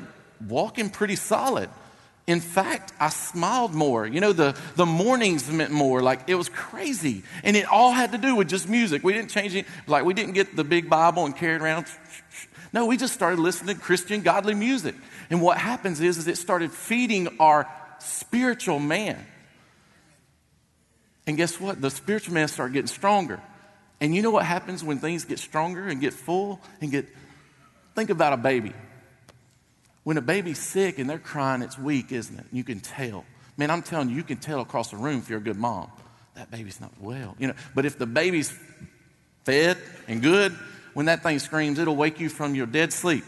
walking 0.47 0.91
pretty 0.91 1.17
solid. 1.17 1.69
In 2.27 2.41
fact, 2.41 2.93
I 2.99 3.09
smiled 3.11 3.73
more. 3.73 4.05
You 4.07 4.21
know, 4.21 4.33
the, 4.33 4.57
the 4.75 4.87
mornings 4.87 5.49
meant 5.49 5.71
more. 5.71 6.03
Like, 6.03 6.23
it 6.27 6.35
was 6.35 6.49
crazy. 6.49 7.23
And 7.45 7.57
it 7.57 7.67
all 7.67 7.93
had 7.93 8.13
to 8.13 8.19
do 8.19 8.35
with 8.35 8.49
just 8.49 8.69
music. 8.69 9.05
We 9.05 9.13
didn't 9.13 9.31
change 9.31 9.55
it. 9.55 9.67
Like, 9.87 10.05
we 10.05 10.13
didn't 10.13 10.33
get 10.33 10.57
the 10.57 10.65
big 10.65 10.91
Bible 10.91 11.25
and 11.25 11.37
carry 11.37 11.55
it 11.55 11.63
around. 11.63 11.87
No, 12.73 12.87
we 12.87 12.97
just 12.97 13.15
started 13.15 13.39
listening 13.39 13.77
to 13.77 13.81
Christian, 13.81 14.23
godly 14.23 14.55
music. 14.55 14.97
And 15.31 15.41
what 15.41 15.57
happens 15.57 16.01
is, 16.01 16.19
is 16.19 16.27
it 16.27 16.37
started 16.37 16.73
feeding 16.73 17.29
our 17.39 17.69
spiritual 18.01 18.81
man. 18.81 19.25
And 21.29 21.37
guess 21.37 21.61
what? 21.61 21.81
The 21.81 21.91
spiritual 21.91 22.35
man 22.35 22.49
started 22.49 22.73
getting 22.73 22.89
stronger. 22.89 23.41
And 24.01 24.15
you 24.15 24.23
know 24.23 24.31
what 24.31 24.45
happens 24.45 24.85
when 24.85 24.99
things 24.99 25.25
get 25.25 25.39
stronger 25.39 25.87
and 25.87 26.01
get 26.01 26.13
full 26.13 26.61
and 26.81 26.91
get. 26.91 27.07
Think 27.95 28.11
about 28.11 28.33
a 28.33 28.37
baby. 28.37 28.73
When 30.07 30.17
a 30.17 30.23
baby's 30.23 30.61
sick 30.61 31.01
and 31.01 31.11
they're 31.11 31.19
crying, 31.19 31.63
it's 31.63 31.77
weak, 31.77 32.13
isn't 32.13 32.39
it? 32.39 32.47
You 32.53 32.63
can 32.63 32.79
tell. 32.79 33.25
Man, 33.57 33.73
I'm 33.73 33.83
telling 33.83 34.09
you, 34.09 34.15
you 34.15 34.23
can 34.23 34.37
tell 34.37 34.61
across 34.61 34.93
the 34.93 34.97
room 34.97 35.19
if 35.19 35.29
you're 35.29 35.41
a 35.41 35.43
good 35.43 35.57
mom. 35.57 35.91
That 36.37 36.49
baby's 36.49 36.81
not 36.81 36.93
well. 37.01 37.35
You 37.41 37.49
know, 37.49 37.55
but 37.75 37.85
if 37.87 37.99
the 37.99 38.07
baby's 38.07 38.57
fed 39.43 39.77
and 40.07 40.23
good, 40.23 40.53
when 40.95 41.07
that 41.07 41.25
thing 41.25 41.41
screams, 41.41 41.81
it'll 41.81 41.97
wake 41.97 42.21
you 42.21 42.29
from 42.29 42.55
your 42.55 42.67
dead 42.67 42.93
sleep. 42.93 43.25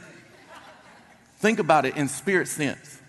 Think 1.38 1.58
about 1.58 1.84
it 1.84 1.96
in 1.96 2.06
spirit 2.06 2.46
sense. 2.46 3.00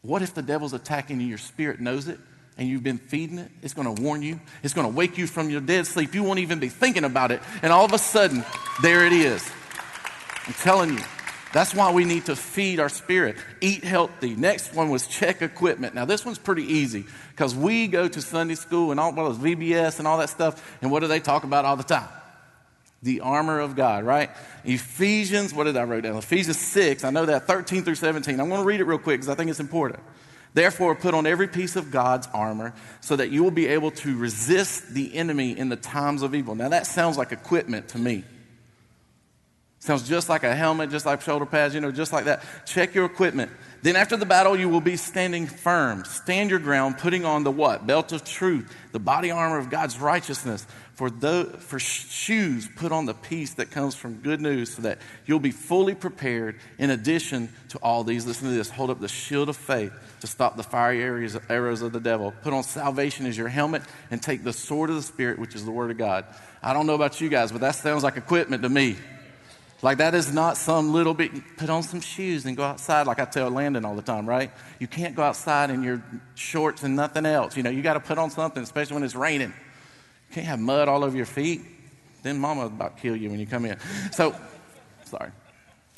What 0.00 0.22
if 0.22 0.32
the 0.32 0.40
devil's 0.40 0.72
attacking 0.72 1.20
you? 1.20 1.26
Your 1.26 1.36
spirit 1.36 1.80
knows 1.80 2.08
it 2.08 2.18
and 2.56 2.66
you've 2.66 2.82
been 2.82 2.96
feeding 2.96 3.36
it. 3.36 3.50
It's 3.60 3.74
going 3.74 3.94
to 3.94 4.02
warn 4.02 4.22
you. 4.22 4.40
It's 4.62 4.72
going 4.72 4.90
to 4.90 4.96
wake 4.96 5.18
you 5.18 5.26
from 5.26 5.50
your 5.50 5.60
dead 5.60 5.86
sleep. 5.86 6.14
You 6.14 6.22
won't 6.22 6.38
even 6.38 6.60
be 6.60 6.70
thinking 6.70 7.04
about 7.04 7.30
it. 7.30 7.42
And 7.60 7.74
all 7.74 7.84
of 7.84 7.92
a 7.92 7.98
sudden, 7.98 8.42
there 8.80 9.04
it 9.04 9.12
is. 9.12 9.46
I'm 10.46 10.54
telling 10.54 10.94
you. 10.94 11.04
That's 11.52 11.74
why 11.74 11.92
we 11.92 12.04
need 12.04 12.26
to 12.26 12.36
feed 12.36 12.80
our 12.80 12.88
spirit, 12.88 13.36
eat 13.60 13.84
healthy. 13.84 14.34
Next 14.34 14.74
one 14.74 14.90
was 14.90 15.06
check 15.06 15.42
equipment. 15.42 15.94
Now, 15.94 16.04
this 16.04 16.24
one's 16.24 16.38
pretty 16.38 16.64
easy 16.64 17.04
because 17.30 17.54
we 17.54 17.86
go 17.86 18.08
to 18.08 18.20
Sunday 18.20 18.56
school 18.56 18.90
and 18.90 19.00
all 19.00 19.12
well, 19.12 19.34
VBS 19.34 19.98
and 19.98 20.08
all 20.08 20.18
that 20.18 20.30
stuff. 20.30 20.78
And 20.82 20.90
what 20.90 21.00
do 21.00 21.06
they 21.06 21.20
talk 21.20 21.44
about 21.44 21.64
all 21.64 21.76
the 21.76 21.84
time? 21.84 22.08
The 23.02 23.20
armor 23.20 23.60
of 23.60 23.76
God, 23.76 24.04
right? 24.04 24.30
Ephesians, 24.64 25.54
what 25.54 25.64
did 25.64 25.76
I 25.76 25.84
write 25.84 26.02
down? 26.02 26.16
Ephesians 26.16 26.58
6, 26.58 27.04
I 27.04 27.10
know 27.10 27.26
that, 27.26 27.46
13 27.46 27.84
through 27.84 27.94
17. 27.94 28.40
I'm 28.40 28.48
going 28.48 28.60
to 28.60 28.66
read 28.66 28.80
it 28.80 28.84
real 28.84 28.98
quick 28.98 29.20
because 29.20 29.28
I 29.28 29.34
think 29.34 29.50
it's 29.50 29.60
important. 29.60 30.00
Therefore, 30.52 30.94
put 30.94 31.14
on 31.14 31.26
every 31.26 31.48
piece 31.48 31.76
of 31.76 31.90
God's 31.90 32.28
armor 32.32 32.72
so 33.00 33.14
that 33.16 33.30
you 33.30 33.44
will 33.44 33.50
be 33.50 33.66
able 33.66 33.90
to 33.92 34.16
resist 34.16 34.94
the 34.94 35.14
enemy 35.14 35.56
in 35.56 35.68
the 35.68 35.76
times 35.76 36.22
of 36.22 36.34
evil. 36.34 36.54
Now, 36.54 36.70
that 36.70 36.86
sounds 36.86 37.18
like 37.18 37.30
equipment 37.30 37.88
to 37.88 37.98
me. 37.98 38.24
Sounds 39.86 40.08
just 40.08 40.28
like 40.28 40.42
a 40.42 40.52
helmet, 40.52 40.90
just 40.90 41.06
like 41.06 41.20
shoulder 41.20 41.46
pads, 41.46 41.72
you 41.72 41.80
know, 41.80 41.92
just 41.92 42.12
like 42.12 42.24
that. 42.24 42.42
Check 42.66 42.92
your 42.92 43.04
equipment. 43.04 43.52
Then 43.82 43.94
after 43.94 44.16
the 44.16 44.26
battle, 44.26 44.58
you 44.58 44.68
will 44.68 44.80
be 44.80 44.96
standing 44.96 45.46
firm. 45.46 46.04
Stand 46.04 46.50
your 46.50 46.58
ground, 46.58 46.98
putting 46.98 47.24
on 47.24 47.44
the 47.44 47.52
what? 47.52 47.86
Belt 47.86 48.10
of 48.10 48.24
truth, 48.24 48.68
the 48.90 48.98
body 48.98 49.30
armor 49.30 49.58
of 49.58 49.70
God's 49.70 49.96
righteousness. 50.00 50.66
For, 50.96 51.08
the, 51.08 51.54
for 51.60 51.78
shoes, 51.78 52.68
put 52.74 52.90
on 52.90 53.06
the 53.06 53.14
peace 53.14 53.54
that 53.54 53.70
comes 53.70 53.94
from 53.94 54.14
good 54.14 54.40
news 54.40 54.74
so 54.74 54.82
that 54.82 54.98
you'll 55.24 55.38
be 55.38 55.52
fully 55.52 55.94
prepared 55.94 56.56
in 56.78 56.90
addition 56.90 57.48
to 57.68 57.78
all 57.78 58.02
these. 58.02 58.26
Listen 58.26 58.48
to 58.48 58.54
this. 58.54 58.70
Hold 58.70 58.90
up 58.90 58.98
the 58.98 59.06
shield 59.06 59.48
of 59.48 59.56
faith 59.56 59.92
to 60.22 60.26
stop 60.26 60.56
the 60.56 60.64
fiery 60.64 61.00
arrows, 61.00 61.38
arrows 61.48 61.82
of 61.82 61.92
the 61.92 62.00
devil. 62.00 62.34
Put 62.42 62.52
on 62.52 62.64
salvation 62.64 63.24
as 63.26 63.38
your 63.38 63.46
helmet 63.46 63.82
and 64.10 64.20
take 64.20 64.42
the 64.42 64.52
sword 64.52 64.90
of 64.90 64.96
the 64.96 65.02
Spirit, 65.02 65.38
which 65.38 65.54
is 65.54 65.64
the 65.64 65.70
word 65.70 65.92
of 65.92 65.96
God. 65.96 66.24
I 66.60 66.72
don't 66.72 66.88
know 66.88 66.96
about 66.96 67.20
you 67.20 67.28
guys, 67.28 67.52
but 67.52 67.60
that 67.60 67.76
sounds 67.76 68.02
like 68.02 68.16
equipment 68.16 68.64
to 68.64 68.68
me. 68.68 68.96
Like 69.86 69.98
that 69.98 70.16
is 70.16 70.34
not 70.34 70.56
some 70.56 70.92
little 70.92 71.14
bit, 71.14 71.30
put 71.56 71.70
on 71.70 71.84
some 71.84 72.00
shoes 72.00 72.44
and 72.44 72.56
go 72.56 72.64
outside, 72.64 73.06
like 73.06 73.20
I 73.20 73.24
tell 73.24 73.48
Landon 73.50 73.84
all 73.84 73.94
the 73.94 74.02
time, 74.02 74.28
right? 74.28 74.50
You 74.80 74.88
can't 74.88 75.14
go 75.14 75.22
outside 75.22 75.70
in 75.70 75.84
your 75.84 76.02
shorts 76.34 76.82
and 76.82 76.96
nothing 76.96 77.24
else. 77.24 77.56
You 77.56 77.62
know, 77.62 77.70
you 77.70 77.82
got 77.82 77.94
to 77.94 78.00
put 78.00 78.18
on 78.18 78.30
something, 78.30 78.64
especially 78.64 78.94
when 78.94 79.04
it's 79.04 79.14
raining. 79.14 79.50
You 79.50 80.34
can't 80.34 80.46
have 80.48 80.58
mud 80.58 80.88
all 80.88 81.04
over 81.04 81.16
your 81.16 81.24
feet. 81.24 81.60
Then 82.24 82.36
mama 82.36 82.66
about 82.66 82.98
kill 82.98 83.14
you 83.14 83.30
when 83.30 83.38
you 83.38 83.46
come 83.46 83.64
in. 83.64 83.78
So, 84.10 84.34
sorry. 85.04 85.30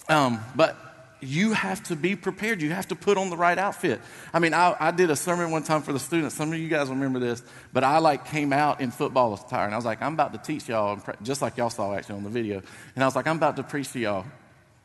Um, 0.06 0.38
but 0.54 0.76
you 1.20 1.52
have 1.52 1.82
to 1.84 1.96
be 1.96 2.16
prepared. 2.16 2.62
You 2.62 2.70
have 2.70 2.88
to 2.88 2.94
put 2.94 3.16
on 3.16 3.30
the 3.30 3.36
right 3.36 3.58
outfit. 3.58 4.00
I 4.32 4.38
mean, 4.38 4.54
I, 4.54 4.76
I, 4.78 4.90
did 4.90 5.10
a 5.10 5.16
sermon 5.16 5.50
one 5.50 5.62
time 5.62 5.82
for 5.82 5.92
the 5.92 5.98
students. 5.98 6.34
Some 6.34 6.52
of 6.52 6.58
you 6.58 6.68
guys 6.68 6.88
remember 6.88 7.18
this, 7.18 7.42
but 7.72 7.84
I 7.84 7.98
like 7.98 8.26
came 8.26 8.52
out 8.52 8.80
in 8.80 8.90
football 8.90 9.34
attire, 9.34 9.64
and 9.64 9.74
I 9.74 9.76
was 9.76 9.84
like, 9.84 10.00
I'm 10.02 10.14
about 10.14 10.32
to 10.32 10.38
teach 10.38 10.68
y'all, 10.68 11.00
just 11.22 11.42
like 11.42 11.56
y'all 11.56 11.70
saw 11.70 11.94
actually 11.94 12.16
on 12.16 12.24
the 12.24 12.30
video. 12.30 12.62
And 12.94 13.02
I 13.02 13.06
was 13.06 13.16
like, 13.16 13.26
I'm 13.26 13.36
about 13.36 13.56
to 13.56 13.62
preach 13.62 13.92
to 13.92 13.98
y'all. 13.98 14.24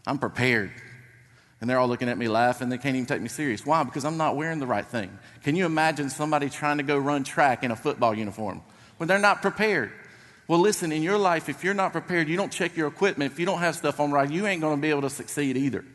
I'm 0.08 0.18
prepared. 0.18 0.72
And 1.62 1.70
they're 1.70 1.80
all 1.80 1.88
looking 1.88 2.10
at 2.10 2.18
me 2.18 2.28
laughing. 2.28 2.68
They 2.70 2.78
can't 2.78 2.96
even 2.96 3.06
take 3.06 3.22
me 3.22 3.30
serious. 3.30 3.66
Why? 3.66 3.84
Because 3.84 4.04
I'm 4.04 4.18
not 4.18 4.36
wearing 4.36 4.60
the 4.60 4.68
right 4.68 4.86
thing. 4.86 5.18
Can 5.44 5.56
you 5.56 5.66
imagine 5.66 6.10
somebody 6.10 6.50
trying 6.50 6.78
to 6.78 6.84
go 6.84 6.98
run 6.98 7.24
track 7.24 7.64
in 7.64 7.72
a 7.72 7.76
football 7.76 8.14
uniform 8.14 8.62
when 8.98 9.08
they're 9.08 9.20
not 9.20 9.42
prepared? 9.42 9.92
Well, 10.48 10.60
listen, 10.60 10.92
in 10.92 11.04
your 11.04 11.18
life, 11.18 11.48
if 11.48 11.64
you're 11.64 11.74
not 11.74 11.94
prepared, 11.94 12.28
you 12.28 12.36
don't 12.36 12.52
check 12.52 12.76
your 12.76 12.88
equipment, 12.88 13.32
if 13.32 13.40
you 13.40 13.46
don't 13.46 13.60
have 13.60 13.76
stuff 13.76 14.00
on 14.00 14.12
right, 14.12 14.30
you 14.30 14.46
ain't 14.46 14.60
going 14.60 14.76
to 14.76 14.82
be 14.82 14.90
able 14.90 15.04
to 15.04 15.10
succeed 15.10 15.56
either. 15.56 15.86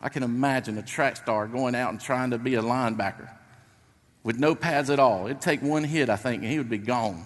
I 0.00 0.08
can 0.08 0.22
imagine 0.22 0.78
a 0.78 0.82
track 0.82 1.16
star 1.16 1.46
going 1.46 1.74
out 1.74 1.90
and 1.90 2.00
trying 2.00 2.30
to 2.30 2.38
be 2.38 2.54
a 2.54 2.62
linebacker 2.62 3.28
with 4.22 4.38
no 4.38 4.54
pads 4.54 4.90
at 4.90 4.98
all. 4.98 5.26
It'd 5.26 5.40
take 5.40 5.62
one 5.62 5.84
hit, 5.84 6.08
I 6.08 6.16
think, 6.16 6.42
and 6.42 6.52
he 6.52 6.58
would 6.58 6.70
be 6.70 6.78
gone 6.78 7.24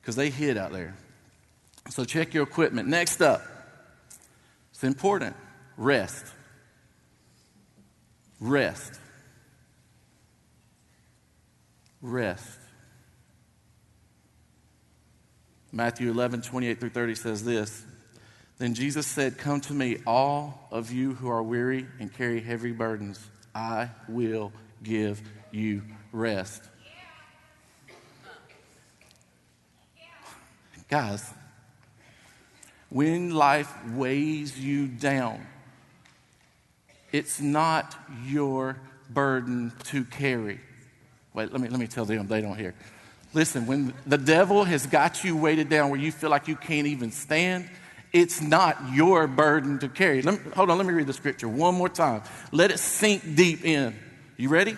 because 0.00 0.16
they 0.16 0.30
hit 0.30 0.56
out 0.56 0.72
there. 0.72 0.96
So 1.90 2.04
check 2.04 2.34
your 2.34 2.42
equipment. 2.42 2.88
Next 2.88 3.22
up, 3.22 3.42
it's 4.72 4.84
important 4.84 5.36
rest. 5.76 6.26
Rest. 8.40 8.98
Rest. 12.00 12.58
Matthew 15.70 16.10
11, 16.10 16.42
28 16.42 16.80
through 16.80 16.90
30 16.90 17.14
says 17.14 17.44
this 17.44 17.84
then 18.62 18.74
Jesus 18.74 19.08
said, 19.08 19.38
Come 19.38 19.60
to 19.62 19.72
me, 19.72 19.98
all 20.06 20.68
of 20.70 20.92
you 20.92 21.14
who 21.14 21.28
are 21.28 21.42
weary 21.42 21.84
and 21.98 22.14
carry 22.14 22.40
heavy 22.40 22.70
burdens. 22.70 23.18
I 23.52 23.90
will 24.08 24.52
give 24.84 25.20
you 25.50 25.82
rest. 26.12 26.62
Guys, 30.88 31.28
when 32.88 33.34
life 33.34 33.72
weighs 33.88 34.56
you 34.56 34.86
down, 34.86 35.44
it's 37.10 37.40
not 37.40 37.96
your 38.24 38.76
burden 39.10 39.72
to 39.86 40.04
carry. 40.04 40.60
Wait, 41.34 41.50
let 41.50 41.60
me, 41.60 41.68
let 41.68 41.80
me 41.80 41.88
tell 41.88 42.04
them, 42.04 42.28
they 42.28 42.40
don't 42.40 42.56
hear. 42.56 42.76
Listen, 43.34 43.66
when 43.66 43.92
the 44.06 44.18
devil 44.18 44.62
has 44.62 44.86
got 44.86 45.24
you 45.24 45.36
weighted 45.36 45.68
down 45.68 45.90
where 45.90 45.98
you 45.98 46.12
feel 46.12 46.30
like 46.30 46.46
you 46.46 46.54
can't 46.54 46.86
even 46.86 47.10
stand, 47.10 47.68
it's 48.12 48.40
not 48.42 48.92
your 48.92 49.26
burden 49.26 49.78
to 49.78 49.88
carry. 49.88 50.22
Me, 50.22 50.38
hold 50.54 50.70
on, 50.70 50.78
let 50.78 50.86
me 50.86 50.92
read 50.92 51.06
the 51.06 51.12
scripture 51.12 51.48
one 51.48 51.74
more 51.74 51.88
time. 51.88 52.22
Let 52.50 52.70
it 52.70 52.78
sink 52.78 53.34
deep 53.34 53.64
in. 53.64 53.98
You 54.36 54.48
ready? 54.48 54.76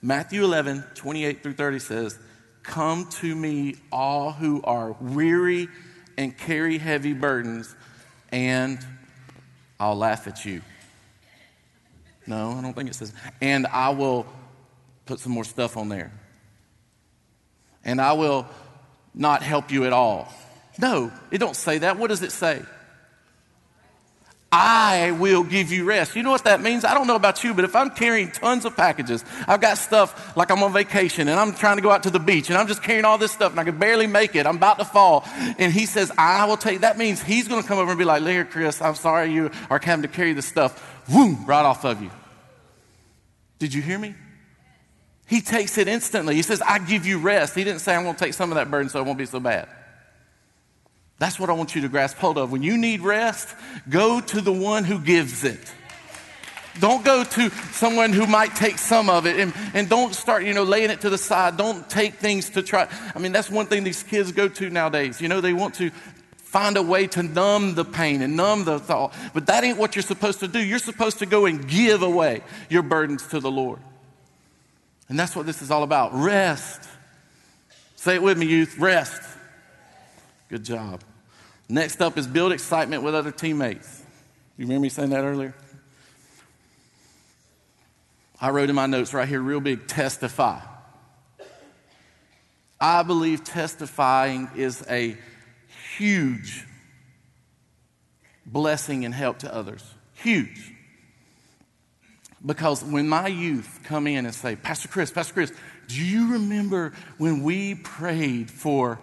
Matthew 0.00 0.44
11, 0.44 0.84
28 0.94 1.42
through 1.42 1.54
30 1.54 1.78
says, 1.78 2.18
Come 2.62 3.08
to 3.20 3.34
me, 3.34 3.76
all 3.90 4.32
who 4.32 4.62
are 4.62 4.92
weary 5.00 5.68
and 6.16 6.36
carry 6.36 6.78
heavy 6.78 7.12
burdens, 7.12 7.74
and 8.30 8.78
I'll 9.80 9.96
laugh 9.96 10.26
at 10.26 10.44
you. 10.44 10.62
No, 12.26 12.52
I 12.52 12.60
don't 12.60 12.74
think 12.74 12.90
it 12.90 12.94
says, 12.94 13.12
and 13.40 13.66
I 13.66 13.90
will 13.90 14.26
put 15.06 15.20
some 15.20 15.32
more 15.32 15.44
stuff 15.44 15.76
on 15.76 15.88
there. 15.88 16.12
And 17.84 18.00
I 18.00 18.12
will 18.12 18.46
not 19.14 19.42
help 19.42 19.70
you 19.70 19.84
at 19.86 19.92
all. 19.92 20.32
No, 20.78 21.12
it 21.30 21.38
don't 21.38 21.56
say 21.56 21.78
that. 21.78 21.98
What 21.98 22.08
does 22.08 22.22
it 22.22 22.32
say? 22.32 22.62
I 24.50 25.10
will 25.10 25.44
give 25.44 25.70
you 25.70 25.84
rest. 25.84 26.16
You 26.16 26.22
know 26.22 26.30
what 26.30 26.44
that 26.44 26.62
means? 26.62 26.82
I 26.84 26.94
don't 26.94 27.06
know 27.06 27.16
about 27.16 27.44
you, 27.44 27.52
but 27.52 27.66
if 27.66 27.76
I'm 27.76 27.90
carrying 27.90 28.30
tons 28.30 28.64
of 28.64 28.74
packages, 28.74 29.22
I've 29.46 29.60
got 29.60 29.76
stuff 29.76 30.34
like 30.38 30.50
I'm 30.50 30.62
on 30.62 30.72
vacation 30.72 31.28
and 31.28 31.38
I'm 31.38 31.52
trying 31.52 31.76
to 31.76 31.82
go 31.82 31.90
out 31.90 32.04
to 32.04 32.10
the 32.10 32.18
beach 32.18 32.48
and 32.48 32.56
I'm 32.56 32.66
just 32.66 32.82
carrying 32.82 33.04
all 33.04 33.18
this 33.18 33.30
stuff 33.30 33.50
and 33.50 33.60
I 33.60 33.64
can 33.64 33.76
barely 33.76 34.06
make 34.06 34.34
it. 34.36 34.46
I'm 34.46 34.56
about 34.56 34.78
to 34.78 34.86
fall. 34.86 35.24
And 35.58 35.70
he 35.70 35.84
says, 35.84 36.10
I 36.16 36.46
will 36.46 36.56
take, 36.56 36.80
that 36.80 36.96
means 36.96 37.22
he's 37.22 37.46
going 37.46 37.60
to 37.60 37.68
come 37.68 37.78
over 37.78 37.90
and 37.90 37.98
be 37.98 38.06
like, 38.06 38.22
here, 38.22 38.46
Chris, 38.46 38.80
I'm 38.80 38.94
sorry 38.94 39.32
you 39.32 39.50
are 39.68 39.78
having 39.82 40.02
to 40.02 40.08
carry 40.08 40.32
this 40.32 40.46
stuff, 40.46 41.02
whoom, 41.10 41.44
right 41.44 41.64
off 41.64 41.84
of 41.84 42.00
you. 42.00 42.10
Did 43.58 43.74
you 43.74 43.82
hear 43.82 43.98
me? 43.98 44.14
He 45.26 45.42
takes 45.42 45.76
it 45.76 45.88
instantly. 45.88 46.36
He 46.36 46.42
says, 46.42 46.62
I 46.62 46.78
give 46.78 47.04
you 47.04 47.18
rest. 47.18 47.54
He 47.54 47.64
didn't 47.64 47.80
say, 47.80 47.94
I'm 47.94 48.04
going 48.04 48.14
to 48.14 48.20
take 48.20 48.32
some 48.32 48.50
of 48.50 48.54
that 48.54 48.70
burden 48.70 48.88
so 48.88 48.98
it 48.98 49.04
won't 49.04 49.18
be 49.18 49.26
so 49.26 49.40
bad. 49.40 49.68
That's 51.18 51.38
what 51.38 51.50
I 51.50 51.52
want 51.52 51.74
you 51.74 51.82
to 51.82 51.88
grasp 51.88 52.16
hold 52.18 52.38
of. 52.38 52.52
When 52.52 52.62
you 52.62 52.78
need 52.78 53.00
rest, 53.00 53.48
go 53.88 54.20
to 54.20 54.40
the 54.40 54.52
one 54.52 54.84
who 54.84 55.00
gives 55.00 55.44
it. 55.44 55.72
Don't 56.78 57.04
go 57.04 57.24
to 57.24 57.50
someone 57.72 58.12
who 58.12 58.26
might 58.26 58.54
take 58.54 58.78
some 58.78 59.10
of 59.10 59.26
it 59.26 59.40
and, 59.40 59.52
and 59.74 59.88
don't 59.88 60.14
start, 60.14 60.44
you 60.44 60.54
know, 60.54 60.62
laying 60.62 60.90
it 60.90 61.00
to 61.00 61.10
the 61.10 61.18
side. 61.18 61.56
Don't 61.56 61.88
take 61.90 62.14
things 62.14 62.50
to 62.50 62.62
try. 62.62 62.88
I 63.14 63.18
mean, 63.18 63.32
that's 63.32 63.50
one 63.50 63.66
thing 63.66 63.82
these 63.82 64.04
kids 64.04 64.30
go 64.30 64.46
to 64.48 64.70
nowadays. 64.70 65.20
You 65.20 65.28
know, 65.28 65.40
they 65.40 65.52
want 65.52 65.74
to 65.76 65.90
find 66.36 66.76
a 66.76 66.82
way 66.82 67.08
to 67.08 67.22
numb 67.22 67.74
the 67.74 67.84
pain 67.84 68.22
and 68.22 68.36
numb 68.36 68.64
the 68.64 68.78
thought. 68.78 69.12
But 69.34 69.46
that 69.46 69.64
ain't 69.64 69.76
what 69.76 69.96
you're 69.96 70.04
supposed 70.04 70.38
to 70.40 70.48
do. 70.48 70.60
You're 70.60 70.78
supposed 70.78 71.18
to 71.18 71.26
go 71.26 71.46
and 71.46 71.66
give 71.68 72.02
away 72.02 72.42
your 72.70 72.82
burdens 72.82 73.26
to 73.28 73.40
the 73.40 73.50
Lord. 73.50 73.80
And 75.08 75.18
that's 75.18 75.34
what 75.34 75.46
this 75.46 75.62
is 75.62 75.70
all 75.72 75.82
about. 75.82 76.14
Rest. 76.14 76.88
Say 77.96 78.14
it 78.14 78.22
with 78.22 78.38
me, 78.38 78.46
youth. 78.46 78.78
Rest. 78.78 79.20
Good 80.48 80.64
job. 80.64 81.02
Next 81.68 82.00
up 82.00 82.16
is 82.16 82.26
build 82.26 82.52
excitement 82.52 83.02
with 83.02 83.14
other 83.14 83.30
teammates. 83.30 84.02
You 84.56 84.64
remember 84.64 84.82
me 84.82 84.88
saying 84.88 85.10
that 85.10 85.24
earlier? 85.24 85.54
I 88.40 88.50
wrote 88.50 88.70
in 88.70 88.76
my 88.76 88.86
notes 88.86 89.12
right 89.12 89.28
here, 89.28 89.40
real 89.40 89.60
big 89.60 89.86
testify. 89.86 90.60
I 92.80 93.02
believe 93.02 93.44
testifying 93.44 94.50
is 94.56 94.84
a 94.88 95.16
huge 95.96 96.64
blessing 98.46 99.04
and 99.04 99.12
help 99.12 99.40
to 99.40 99.52
others. 99.52 99.84
Huge. 100.14 100.72
Because 102.44 102.84
when 102.84 103.08
my 103.08 103.26
youth 103.26 103.80
come 103.84 104.06
in 104.06 104.24
and 104.24 104.34
say, 104.34 104.54
Pastor 104.54 104.88
Chris, 104.88 105.10
Pastor 105.10 105.34
Chris, 105.34 105.52
do 105.88 106.02
you 106.02 106.34
remember 106.34 106.92
when 107.18 107.42
we 107.42 107.74
prayed 107.74 108.50
for 108.50 109.00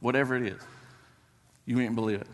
whatever 0.00 0.36
it 0.36 0.44
is? 0.44 0.62
You 1.64 1.76
wouldn't 1.76 1.94
believe 1.94 2.20
it. 2.20 2.26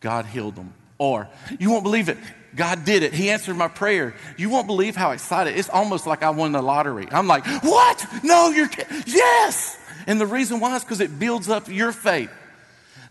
God 0.00 0.26
healed 0.26 0.56
them. 0.56 0.74
Or, 0.98 1.28
you 1.58 1.70
won't 1.70 1.82
believe 1.82 2.08
it. 2.08 2.18
God 2.54 2.84
did 2.84 3.02
it. 3.02 3.14
He 3.14 3.30
answered 3.30 3.56
my 3.56 3.68
prayer. 3.68 4.14
You 4.36 4.50
won't 4.50 4.66
believe 4.66 4.96
how 4.96 5.12
excited. 5.12 5.56
It's 5.56 5.68
almost 5.68 6.06
like 6.06 6.22
I 6.22 6.30
won 6.30 6.52
the 6.52 6.62
lottery. 6.62 7.06
I'm 7.10 7.26
like, 7.26 7.46
what? 7.62 8.04
No, 8.22 8.50
you're, 8.50 8.68
yes. 9.06 9.78
And 10.06 10.20
the 10.20 10.26
reason 10.26 10.60
why 10.60 10.76
is 10.76 10.84
because 10.84 11.00
it 11.00 11.18
builds 11.18 11.48
up 11.48 11.68
your 11.68 11.92
faith. 11.92 12.30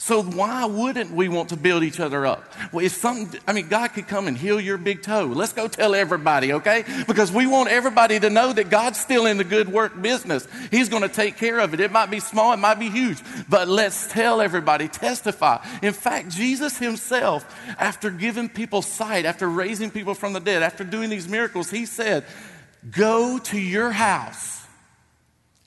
So 0.01 0.23
why 0.23 0.63
wouldn't 0.63 1.11
we 1.11 1.27
want 1.27 1.49
to 1.49 1.57
build 1.57 1.83
each 1.83 1.99
other 1.99 2.25
up? 2.25 2.53
Well, 2.71 2.85
if 2.85 2.93
something, 2.93 3.37
I 3.45 3.51
mean, 3.51 3.67
God 3.67 3.89
could 3.89 4.07
come 4.07 4.29
and 4.29 4.37
heal 4.37 4.57
your 4.57 4.77
big 4.77 5.01
toe. 5.01 5.25
Let's 5.25 5.51
go 5.51 5.67
tell 5.67 5.93
everybody, 5.93 6.53
okay? 6.53 6.85
Because 7.05 7.33
we 7.33 7.45
want 7.45 7.67
everybody 7.67 8.17
to 8.17 8.29
know 8.29 8.53
that 8.53 8.69
God's 8.69 8.97
still 8.97 9.25
in 9.25 9.35
the 9.35 9.43
good 9.43 9.67
work 9.67 10.01
business. 10.01 10.47
He's 10.71 10.87
going 10.87 11.01
to 11.03 11.09
take 11.09 11.35
care 11.35 11.59
of 11.59 11.73
it. 11.73 11.81
It 11.81 11.91
might 11.91 12.09
be 12.09 12.21
small, 12.21 12.53
it 12.53 12.57
might 12.57 12.79
be 12.79 12.89
huge, 12.89 13.21
but 13.49 13.67
let's 13.67 14.07
tell 14.07 14.39
everybody, 14.39 14.87
testify. 14.87 15.61
In 15.81 15.91
fact, 15.91 16.29
Jesus 16.29 16.77
himself, 16.77 17.45
after 17.77 18.09
giving 18.09 18.47
people 18.47 18.81
sight, 18.81 19.25
after 19.25 19.49
raising 19.49 19.91
people 19.91 20.13
from 20.13 20.31
the 20.31 20.39
dead, 20.39 20.63
after 20.63 20.85
doing 20.85 21.09
these 21.09 21.27
miracles, 21.27 21.69
he 21.69 21.85
said, 21.85 22.23
go 22.89 23.37
to 23.37 23.59
your 23.59 23.91
house 23.91 24.65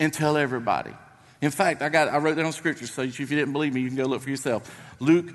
and 0.00 0.10
tell 0.10 0.38
everybody. 0.38 0.94
In 1.42 1.50
fact, 1.50 1.82
I 1.82 1.88
got 1.88 2.08
I 2.08 2.18
wrote 2.18 2.36
that 2.36 2.44
on 2.46 2.52
scripture, 2.52 2.86
so 2.86 3.02
if 3.02 3.18
you 3.18 3.26
didn't 3.26 3.52
believe 3.52 3.74
me, 3.74 3.80
you 3.80 3.88
can 3.88 3.96
go 3.96 4.04
look 4.04 4.22
for 4.22 4.30
yourself. 4.30 4.74
Luke 5.00 5.26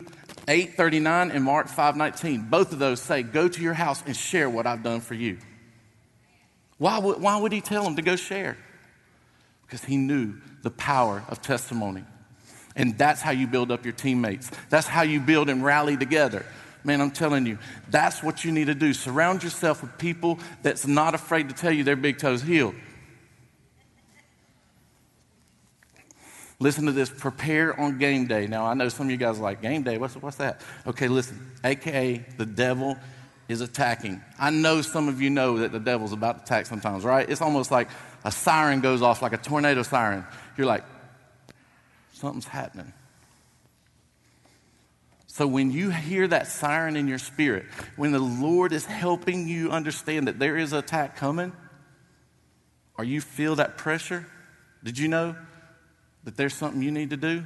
8:39 0.47 1.31
and 1.31 1.43
Mark 1.43 1.67
5:19. 1.67 2.49
Both 2.49 2.71
of 2.71 2.79
those 2.79 3.01
say, 3.01 3.21
"Go 3.23 3.49
to 3.49 3.61
your 3.61 3.73
house 3.73 4.01
and 4.05 4.15
share 4.15 4.49
what 4.49 4.65
I've 4.65 4.81
done 4.81 5.01
for 5.01 5.13
you." 5.13 5.37
Why 6.77 6.97
would, 6.99 7.19
why 7.19 7.37
would 7.37 7.51
he 7.51 7.59
tell 7.59 7.83
them 7.83 7.95
to 7.97 8.01
go 8.01 8.15
share? 8.15 8.57
Because 9.65 9.83
he 9.83 9.97
knew 9.97 10.35
the 10.61 10.69
power 10.69 11.23
of 11.27 11.41
testimony. 11.41 12.05
And 12.75 12.97
that's 12.97 13.21
how 13.21 13.31
you 13.31 13.47
build 13.47 13.71
up 13.71 13.83
your 13.83 13.93
teammates. 13.93 14.51
That's 14.69 14.87
how 14.87 15.01
you 15.01 15.19
build 15.19 15.49
and 15.49 15.63
rally 15.65 15.97
together. 15.97 16.45
Man, 16.83 17.01
I'm 17.01 17.11
telling 17.11 17.47
you, 17.47 17.57
that's 17.89 18.21
what 18.21 18.45
you 18.45 18.51
need 18.51 18.67
to 18.67 18.75
do. 18.75 18.93
Surround 18.93 19.43
yourself 19.43 19.81
with 19.81 19.97
people 19.97 20.39
that's 20.61 20.85
not 20.85 21.15
afraid 21.15 21.49
to 21.49 21.55
tell 21.55 21.71
you 21.71 21.83
their 21.83 21.95
big 21.95 22.19
toes 22.19 22.43
healed. 22.43 22.75
Listen 26.59 26.85
to 26.85 26.91
this. 26.91 27.09
Prepare 27.09 27.79
on 27.79 27.99
game 27.99 28.25
day. 28.25 28.47
Now, 28.47 28.65
I 28.65 28.73
know 28.73 28.89
some 28.89 29.07
of 29.07 29.11
you 29.11 29.17
guys 29.17 29.37
are 29.39 29.43
like, 29.43 29.61
game 29.61 29.83
day? 29.83 29.97
What's, 29.97 30.15
what's 30.15 30.37
that? 30.37 30.61
Okay, 30.87 31.07
listen. 31.07 31.51
AKA, 31.63 32.25
the 32.37 32.45
devil 32.45 32.97
is 33.47 33.61
attacking. 33.61 34.21
I 34.39 34.49
know 34.49 34.81
some 34.81 35.07
of 35.07 35.21
you 35.21 35.29
know 35.29 35.59
that 35.59 35.71
the 35.71 35.79
devil's 35.79 36.13
about 36.13 36.37
to 36.37 36.43
attack 36.43 36.65
sometimes, 36.65 37.03
right? 37.03 37.29
It's 37.29 37.41
almost 37.41 37.71
like 37.71 37.89
a 38.23 38.31
siren 38.31 38.81
goes 38.81 39.01
off, 39.01 39.21
like 39.21 39.33
a 39.33 39.37
tornado 39.37 39.83
siren. 39.83 40.25
You're 40.57 40.67
like, 40.67 40.83
something's 42.13 42.47
happening. 42.47 42.91
So 45.27 45.45
when 45.45 45.71
you 45.71 45.91
hear 45.91 46.27
that 46.27 46.47
siren 46.47 46.95
in 46.95 47.07
your 47.07 47.19
spirit, 47.19 47.65
when 47.95 48.11
the 48.11 48.19
Lord 48.19 48.73
is 48.73 48.85
helping 48.85 49.47
you 49.47 49.69
understand 49.69 50.27
that 50.27 50.39
there 50.39 50.57
is 50.57 50.73
an 50.73 50.79
attack 50.79 51.15
coming, 51.15 51.53
or 52.97 53.03
you 53.03 53.21
feel 53.21 53.55
that 53.57 53.77
pressure, 53.77 54.25
did 54.83 54.97
you 54.97 55.07
know 55.07 55.35
that 56.27 56.35
there's 56.35 56.53
something 56.53 56.81
you 56.81 56.91
need 56.91 57.11
to 57.11 57.15
do? 57.15 57.41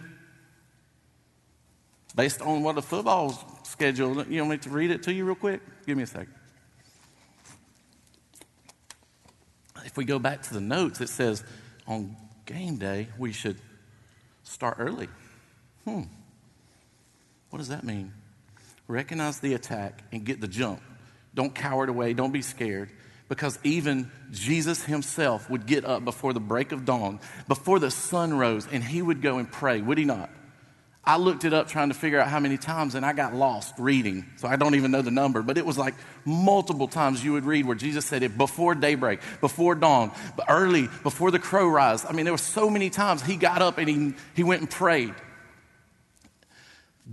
Based 2.15 2.41
on 2.41 2.63
what 2.63 2.74
the 2.74 2.82
football 2.82 3.30
schedule, 3.62 4.26
you 4.26 4.41
want 4.41 4.50
me 4.50 4.58
to 4.58 4.70
read 4.72 4.89
it 4.89 5.04
to 5.04 5.13
you 5.13 5.24
real 5.24 5.36
quick? 5.36 5.62
Give 5.86 5.96
me 5.96 6.02
a 6.02 6.08
second. 6.08 6.34
If 9.86 9.98
we 9.98 10.04
go 10.04 10.17
back 10.17 10.41
to 10.41 10.56
the 10.56 10.62
notes, 10.62 11.00
it 11.00 11.10
says 11.10 11.44
on 11.86 12.17
game 12.48 12.78
day 12.78 13.08
we 13.20 13.32
should 13.32 13.58
start 14.41 14.78
early. 14.80 15.10
Hmm. 15.86 16.02
What 17.52 17.60
does 17.60 17.67
that 17.67 17.84
mean? 17.84 18.12
Recognize 18.88 19.39
the 19.41 19.54
attack 19.54 20.02
and 20.12 20.26
get 20.26 20.41
the 20.41 20.48
jump. 20.48 20.82
Don't 21.36 21.54
cower 21.54 21.86
away. 21.86 22.15
Don't 22.15 22.32
be 22.32 22.41
scared 22.41 22.89
because 23.32 23.58
even 23.63 24.12
Jesus 24.32 24.84
himself 24.84 25.50
would 25.50 25.65
get 25.65 25.86
up 25.86 26.04
before 26.04 26.34
the 26.34 26.41
break 26.41 26.74
of 26.74 26.84
dawn, 26.84 27.17
before 27.48 27.80
the 27.80 27.89
sun 27.89 28.38
rose, 28.38 28.67
and 28.70 28.84
he 28.84 29.02
would 29.02 29.22
go 29.22 29.38
and 29.38 29.50
pray, 29.50 29.80
would 29.80 29.98
he 29.98 30.04
not? 30.04 30.30
I 31.06 31.15
looked 31.15 31.46
it 31.46 31.54
up 31.54 31.70
trying 31.70 31.88
to 31.88 31.94
figure 31.94 32.20
out 32.20 32.28
how 32.28 32.41
many 32.41 32.58
times, 32.58 32.94
and 32.94 33.06
I 33.06 33.13
got 33.13 33.34
lost 33.34 33.76
reading. 33.78 34.26
So 34.36 34.50
I 34.50 34.58
don't 34.58 34.76
even 34.76 34.91
know 34.91 35.02
the 35.02 35.12
number, 35.12 35.44
but 35.44 35.58
it 35.58 35.65
was 35.65 35.78
like 35.78 35.96
multiple 36.26 36.89
times 36.89 37.24
you 37.24 37.32
would 37.32 37.46
read 37.46 37.65
where 37.65 37.78
Jesus 37.78 38.06
said 38.06 38.22
it 38.22 38.38
before 38.38 38.76
daybreak, 38.76 39.22
before 39.39 39.76
dawn, 39.76 40.12
but 40.36 40.48
early, 40.50 40.89
before 41.02 41.32
the 41.32 41.39
crow 41.39 41.70
rise. 41.70 42.04
I 42.04 42.12
mean, 42.12 42.26
there 42.26 42.34
were 42.34 42.38
so 42.38 42.70
many 42.70 42.89
times 42.89 43.22
he 43.22 43.38
got 43.38 43.62
up 43.62 43.78
and 43.78 43.88
he, 43.88 44.13
he 44.36 44.44
went 44.44 44.60
and 44.60 44.70
prayed. 44.70 45.15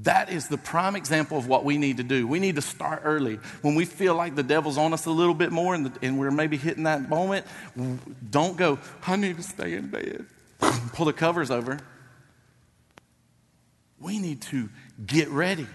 That 0.03 0.31
is 0.31 0.47
the 0.47 0.59
prime 0.59 0.95
example 0.95 1.39
of 1.39 1.49
what 1.49 1.65
we 1.65 1.77
need 1.77 1.97
to 1.97 2.05
do. 2.05 2.27
We 2.27 2.39
need 2.39 2.55
to 2.55 2.63
start 2.63 3.03
early. 3.05 3.37
When 3.63 3.75
we 3.75 3.85
feel 3.85 4.15
like 4.15 4.37
the 4.37 4.45
devil's 4.45 4.79
on 4.79 4.93
us 4.93 5.07
a 5.07 5.11
little 5.11 5.35
bit 5.35 5.51
more 5.51 5.75
and, 5.75 5.87
the, 5.87 6.07
and 6.07 6.19
we're 6.19 6.31
maybe 6.31 6.57
hitting 6.57 6.85
that 6.85 7.09
moment, 7.09 7.47
don't 8.31 8.57
go, 8.57 8.79
I 9.07 9.17
need 9.17 9.37
to 9.39 9.43
stay 9.43 9.75
in 9.75 9.89
bed. 9.89 10.27
Pull 10.93 11.07
the 11.07 11.13
covers 11.13 11.51
over. 11.51 11.81
We 14.01 14.21
need 14.21 14.43
to 14.43 14.69
get 15.05 15.29
ready. 15.31 15.67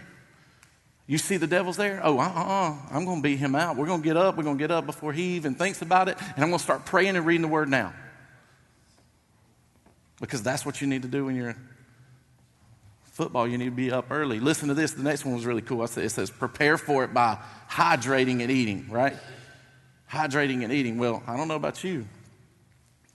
You 1.05 1.17
see 1.17 1.35
the 1.35 1.47
devil's 1.47 1.75
there? 1.75 1.99
Oh, 2.01 2.17
uh 2.17 2.23
uh 2.23 2.77
I'm 2.91 3.03
going 3.03 3.17
to 3.17 3.23
beat 3.23 3.39
him 3.39 3.55
out. 3.55 3.75
We're 3.75 3.87
going 3.87 4.01
to 4.01 4.07
get 4.07 4.15
up. 4.15 4.37
We're 4.37 4.43
going 4.43 4.57
to 4.57 4.63
get 4.63 4.71
up 4.71 4.85
before 4.85 5.11
he 5.11 5.35
even 5.35 5.53
thinks 5.55 5.81
about 5.81 6.07
it. 6.07 6.17
And 6.17 6.43
I'm 6.43 6.49
going 6.49 6.59
to 6.59 6.63
start 6.63 6.85
praying 6.85 7.17
and 7.17 7.25
reading 7.25 7.41
the 7.41 7.49
word 7.49 7.67
now. 7.67 7.93
Because 10.21 10.41
that's 10.41 10.65
what 10.65 10.79
you 10.79 10.87
need 10.87 11.01
to 11.01 11.09
do 11.09 11.25
when 11.25 11.35
you're 11.35 11.57
football, 13.13 13.47
you 13.47 13.57
need 13.57 13.65
to 13.65 13.71
be 13.71 13.91
up 13.91 14.11
early. 14.11 14.39
Listen 14.39 14.67
to 14.67 14.73
this. 14.73 14.91
The 14.91 15.03
next 15.03 15.25
one 15.25 15.33
was 15.33 15.45
really 15.45 15.61
cool. 15.61 15.81
I 15.81 15.85
said 15.85 16.03
it 16.03 16.09
says, 16.09 16.29
prepare 16.29 16.77
for 16.77 17.03
it 17.03 17.13
by 17.13 17.37
hydrating 17.69 18.41
and 18.41 18.51
eating, 18.51 18.89
right? 18.89 19.15
hydrating 20.13 20.63
and 20.63 20.71
eating. 20.71 20.97
Well, 20.97 21.23
I 21.25 21.35
don't 21.35 21.47
know 21.47 21.55
about 21.55 21.83
you, 21.83 22.07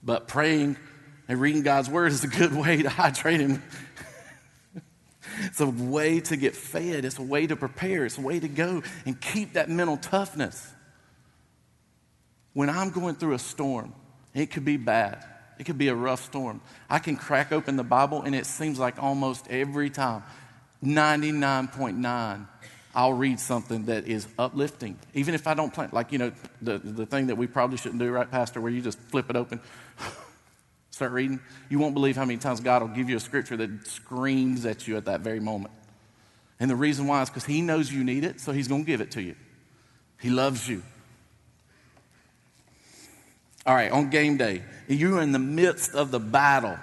but 0.02 0.26
praying 0.26 0.76
and 1.28 1.40
reading 1.40 1.62
God's 1.62 1.88
word 1.88 2.10
is 2.10 2.24
a 2.24 2.28
good 2.28 2.52
way 2.52 2.82
to 2.82 2.88
hydrate 2.88 3.40
and 3.40 3.62
it's 5.42 5.60
a 5.60 5.66
way 5.66 6.20
to 6.20 6.36
get 6.36 6.56
fed. 6.56 7.04
It's 7.04 7.18
a 7.18 7.22
way 7.22 7.46
to 7.46 7.54
prepare. 7.54 8.04
It's 8.04 8.18
a 8.18 8.20
way 8.20 8.40
to 8.40 8.48
go 8.48 8.82
and 9.06 9.20
keep 9.20 9.52
that 9.52 9.70
mental 9.70 9.96
toughness. 9.96 10.74
When 12.52 12.68
I'm 12.68 12.90
going 12.90 13.14
through 13.14 13.34
a 13.34 13.38
storm, 13.38 13.94
it 14.34 14.50
could 14.50 14.64
be 14.64 14.76
bad. 14.76 15.24
It 15.58 15.64
could 15.64 15.78
be 15.78 15.88
a 15.88 15.94
rough 15.94 16.24
storm. 16.24 16.60
I 16.88 16.98
can 16.98 17.16
crack 17.16 17.52
open 17.52 17.76
the 17.76 17.84
Bible, 17.84 18.22
and 18.22 18.34
it 18.34 18.46
seems 18.46 18.78
like 18.78 19.02
almost 19.02 19.48
every 19.48 19.90
time, 19.90 20.22
99.9, 20.84 22.46
I'll 22.94 23.12
read 23.12 23.40
something 23.40 23.86
that 23.86 24.06
is 24.06 24.26
uplifting. 24.38 24.98
Even 25.14 25.34
if 25.34 25.46
I 25.46 25.54
don't 25.54 25.72
plan, 25.72 25.90
like, 25.92 26.12
you 26.12 26.18
know, 26.18 26.32
the, 26.62 26.78
the 26.78 27.06
thing 27.06 27.26
that 27.28 27.36
we 27.36 27.46
probably 27.46 27.76
shouldn't 27.76 28.00
do, 28.00 28.10
right, 28.10 28.30
Pastor, 28.30 28.60
where 28.60 28.72
you 28.72 28.80
just 28.80 28.98
flip 28.98 29.28
it 29.30 29.36
open, 29.36 29.60
start 30.90 31.12
reading. 31.12 31.40
You 31.68 31.78
won't 31.78 31.94
believe 31.94 32.16
how 32.16 32.24
many 32.24 32.38
times 32.38 32.60
God 32.60 32.82
will 32.82 32.88
give 32.88 33.10
you 33.10 33.16
a 33.16 33.20
scripture 33.20 33.56
that 33.56 33.86
screams 33.86 34.64
at 34.64 34.86
you 34.86 34.96
at 34.96 35.04
that 35.06 35.20
very 35.20 35.40
moment. 35.40 35.74
And 36.60 36.70
the 36.70 36.76
reason 36.76 37.06
why 37.06 37.22
is 37.22 37.30
because 37.30 37.44
He 37.44 37.62
knows 37.62 37.92
you 37.92 38.04
need 38.04 38.24
it, 38.24 38.40
so 38.40 38.52
He's 38.52 38.68
going 38.68 38.84
to 38.84 38.86
give 38.86 39.00
it 39.00 39.12
to 39.12 39.22
you. 39.22 39.34
He 40.20 40.30
loves 40.30 40.68
you. 40.68 40.82
All 43.68 43.74
right, 43.74 43.92
on 43.92 44.08
game 44.08 44.38
day, 44.38 44.62
you're 44.88 45.20
in 45.20 45.32
the 45.32 45.38
midst 45.38 45.94
of 45.94 46.10
the 46.10 46.18
battle. 46.18 46.78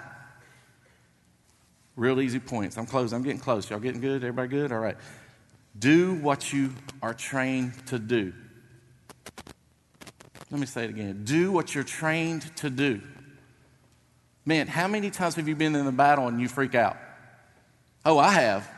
Real 1.96 2.20
easy 2.20 2.38
points. 2.38 2.78
I'm 2.78 2.86
close. 2.86 3.12
I'm 3.12 3.24
getting 3.24 3.40
close. 3.40 3.68
Y'all 3.68 3.80
getting 3.80 4.00
good? 4.00 4.22
Everybody 4.22 4.46
good? 4.46 4.70
All 4.70 4.78
right. 4.78 4.96
Do 5.76 6.14
what 6.14 6.52
you 6.52 6.72
are 7.02 7.12
trained 7.12 7.72
to 7.88 7.98
do. 7.98 8.32
Let 10.52 10.60
me 10.60 10.66
say 10.66 10.84
it 10.84 10.90
again. 10.90 11.24
Do 11.24 11.50
what 11.50 11.74
you're 11.74 11.82
trained 11.82 12.54
to 12.58 12.70
do. 12.70 13.00
Man, 14.44 14.68
how 14.68 14.86
many 14.86 15.10
times 15.10 15.34
have 15.34 15.48
you 15.48 15.56
been 15.56 15.74
in 15.74 15.88
a 15.88 15.92
battle 15.92 16.28
and 16.28 16.40
you 16.40 16.46
freak 16.46 16.76
out? 16.76 16.96
Oh, 18.04 18.16
I 18.16 18.30
have. 18.30 18.70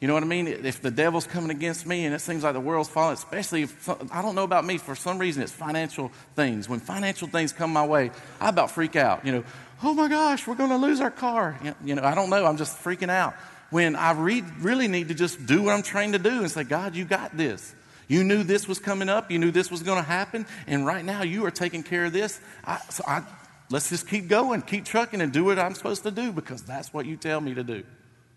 You 0.00 0.06
know 0.06 0.14
what 0.14 0.22
I 0.22 0.26
mean? 0.26 0.46
If 0.46 0.80
the 0.80 0.92
devil's 0.92 1.26
coming 1.26 1.50
against 1.50 1.84
me 1.84 2.04
and 2.04 2.14
it 2.14 2.20
seems 2.20 2.44
like 2.44 2.52
the 2.52 2.60
world's 2.60 2.88
falling, 2.88 3.14
especially 3.14 3.62
if, 3.62 3.88
I 4.12 4.22
don't 4.22 4.36
know 4.36 4.44
about 4.44 4.64
me, 4.64 4.78
for 4.78 4.94
some 4.94 5.18
reason 5.18 5.42
it's 5.42 5.50
financial 5.50 6.12
things. 6.36 6.68
When 6.68 6.78
financial 6.78 7.26
things 7.26 7.52
come 7.52 7.72
my 7.72 7.84
way, 7.84 8.12
I 8.40 8.48
about 8.48 8.70
freak 8.70 8.94
out. 8.94 9.26
You 9.26 9.32
know, 9.32 9.44
oh 9.82 9.94
my 9.94 10.06
gosh, 10.06 10.46
we're 10.46 10.54
going 10.54 10.70
to 10.70 10.76
lose 10.76 11.00
our 11.00 11.10
car. 11.10 11.58
You 11.84 11.96
know, 11.96 12.04
I 12.04 12.14
don't 12.14 12.30
know. 12.30 12.46
I'm 12.46 12.56
just 12.56 12.78
freaking 12.78 13.10
out. 13.10 13.34
When 13.70 13.96
I 13.96 14.12
read, 14.12 14.44
really 14.60 14.86
need 14.86 15.08
to 15.08 15.14
just 15.14 15.46
do 15.46 15.62
what 15.62 15.74
I'm 15.74 15.82
trained 15.82 16.12
to 16.12 16.20
do 16.20 16.40
and 16.40 16.50
say, 16.50 16.62
God, 16.62 16.94
you 16.94 17.04
got 17.04 17.36
this. 17.36 17.74
You 18.06 18.22
knew 18.22 18.44
this 18.44 18.68
was 18.68 18.78
coming 18.78 19.08
up. 19.08 19.32
You 19.32 19.40
knew 19.40 19.50
this 19.50 19.68
was 19.68 19.82
going 19.82 19.98
to 19.98 20.08
happen. 20.08 20.46
And 20.68 20.86
right 20.86 21.04
now 21.04 21.22
you 21.22 21.44
are 21.44 21.50
taking 21.50 21.82
care 21.82 22.04
of 22.04 22.12
this. 22.12 22.40
I, 22.64 22.78
so 22.88 23.02
I, 23.06 23.22
let's 23.68 23.90
just 23.90 24.08
keep 24.08 24.28
going, 24.28 24.62
keep 24.62 24.84
trucking 24.84 25.20
and 25.20 25.32
do 25.32 25.44
what 25.44 25.58
I'm 25.58 25.74
supposed 25.74 26.04
to 26.04 26.12
do 26.12 26.30
because 26.30 26.62
that's 26.62 26.94
what 26.94 27.04
you 27.04 27.16
tell 27.16 27.40
me 27.40 27.54
to 27.54 27.64
do. 27.64 27.82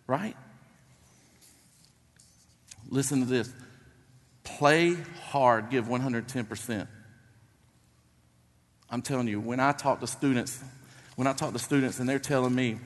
Right? 0.08 0.36
Listen 2.92 3.22
to 3.22 3.26
this 3.26 3.52
play 4.44 4.96
hard, 5.30 5.70
give 5.70 5.86
110%. 5.86 6.88
I'm 8.90 9.02
telling 9.02 9.28
you, 9.28 9.40
when 9.40 9.60
I 9.60 9.72
talk 9.72 10.02
to 10.02 10.08
students, 10.08 10.62
when 11.16 11.26
I 11.26 11.34
talk 11.34 11.54
to 11.54 11.60
students 11.60 12.00
and 12.00 12.10
they're 12.10 12.20
telling 12.20 12.54
me 12.54 12.78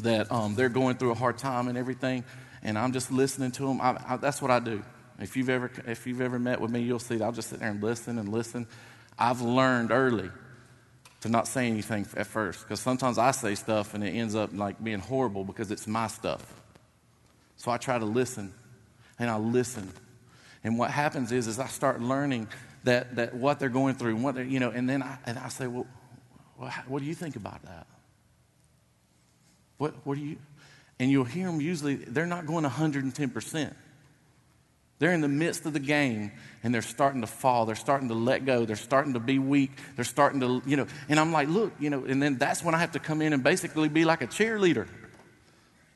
that 0.00 0.30
um, 0.30 0.54
they're 0.54 0.68
going 0.68 0.96
through 0.96 1.12
a 1.12 1.14
hard 1.14 1.38
time 1.38 1.68
and 1.68 1.78
everything, 1.78 2.22
and 2.62 2.78
I'm 2.78 2.92
just 2.92 3.10
listening 3.10 3.50
to 3.52 3.62
them, 3.66 3.80
I, 3.80 3.98
I, 4.06 4.16
that's 4.18 4.42
what 4.42 4.50
I 4.50 4.60
do. 4.60 4.82
If 5.18 5.36
you've, 5.36 5.48
ever, 5.48 5.70
if 5.86 6.06
you've 6.06 6.20
ever 6.20 6.38
met 6.38 6.60
with 6.60 6.70
me, 6.70 6.80
you'll 6.82 6.98
see 6.98 7.16
that 7.16 7.24
I'll 7.24 7.32
just 7.32 7.48
sit 7.48 7.60
there 7.60 7.70
and 7.70 7.82
listen 7.82 8.18
and 8.18 8.28
listen. 8.28 8.66
I've 9.18 9.40
learned 9.40 9.90
early 9.90 10.30
to 11.22 11.28
not 11.28 11.48
say 11.48 11.66
anything 11.66 12.06
at 12.16 12.26
first 12.26 12.62
because 12.62 12.80
sometimes 12.80 13.16
I 13.18 13.30
say 13.30 13.54
stuff 13.54 13.94
and 13.94 14.04
it 14.04 14.10
ends 14.10 14.34
up 14.34 14.50
like 14.52 14.82
being 14.82 15.00
horrible 15.00 15.44
because 15.44 15.70
it's 15.70 15.86
my 15.86 16.06
stuff. 16.08 16.44
So 17.56 17.72
I 17.72 17.78
try 17.78 17.98
to 17.98 18.04
listen 18.04 18.52
and 19.18 19.30
I 19.30 19.36
listen. 19.36 19.92
And 20.64 20.78
what 20.78 20.90
happens 20.90 21.32
is, 21.32 21.46
is 21.46 21.58
I 21.58 21.66
start 21.66 22.00
learning 22.00 22.48
that, 22.84 23.16
that 23.16 23.34
what 23.34 23.58
they're 23.58 23.68
going 23.68 23.94
through, 23.94 24.14
and 24.14 24.24
what 24.24 24.34
they're, 24.34 24.44
you 24.44 24.60
know, 24.60 24.70
and 24.70 24.88
then 24.88 25.02
I, 25.02 25.18
and 25.26 25.38
I 25.38 25.48
say, 25.48 25.66
well, 25.66 25.86
what 26.86 27.00
do 27.00 27.04
you 27.04 27.14
think 27.14 27.36
about 27.36 27.62
that? 27.62 27.86
What, 29.78 29.94
what 30.04 30.16
do 30.16 30.24
you, 30.24 30.36
and 30.98 31.10
you'll 31.10 31.24
hear 31.24 31.46
them 31.46 31.60
usually, 31.60 31.94
they're 31.94 32.26
not 32.26 32.46
going 32.46 32.64
110%. 32.64 33.74
They're 34.98 35.12
in 35.12 35.20
the 35.20 35.28
midst 35.28 35.64
of 35.64 35.72
the 35.72 35.80
game 35.80 36.32
and 36.64 36.74
they're 36.74 36.82
starting 36.82 37.20
to 37.20 37.28
fall. 37.28 37.66
They're 37.66 37.76
starting 37.76 38.08
to 38.08 38.14
let 38.14 38.44
go. 38.44 38.64
They're 38.64 38.74
starting 38.74 39.12
to 39.12 39.20
be 39.20 39.38
weak. 39.38 39.70
They're 39.94 40.04
starting 40.04 40.40
to, 40.40 40.60
you 40.66 40.76
know, 40.76 40.88
and 41.08 41.20
I'm 41.20 41.32
like, 41.32 41.48
look, 41.48 41.72
you 41.78 41.88
know, 41.88 42.04
and 42.04 42.20
then 42.20 42.36
that's 42.36 42.64
when 42.64 42.74
I 42.74 42.78
have 42.78 42.92
to 42.92 42.98
come 42.98 43.22
in 43.22 43.32
and 43.32 43.44
basically 43.44 43.88
be 43.88 44.04
like 44.04 44.22
a 44.22 44.26
cheerleader. 44.26 44.88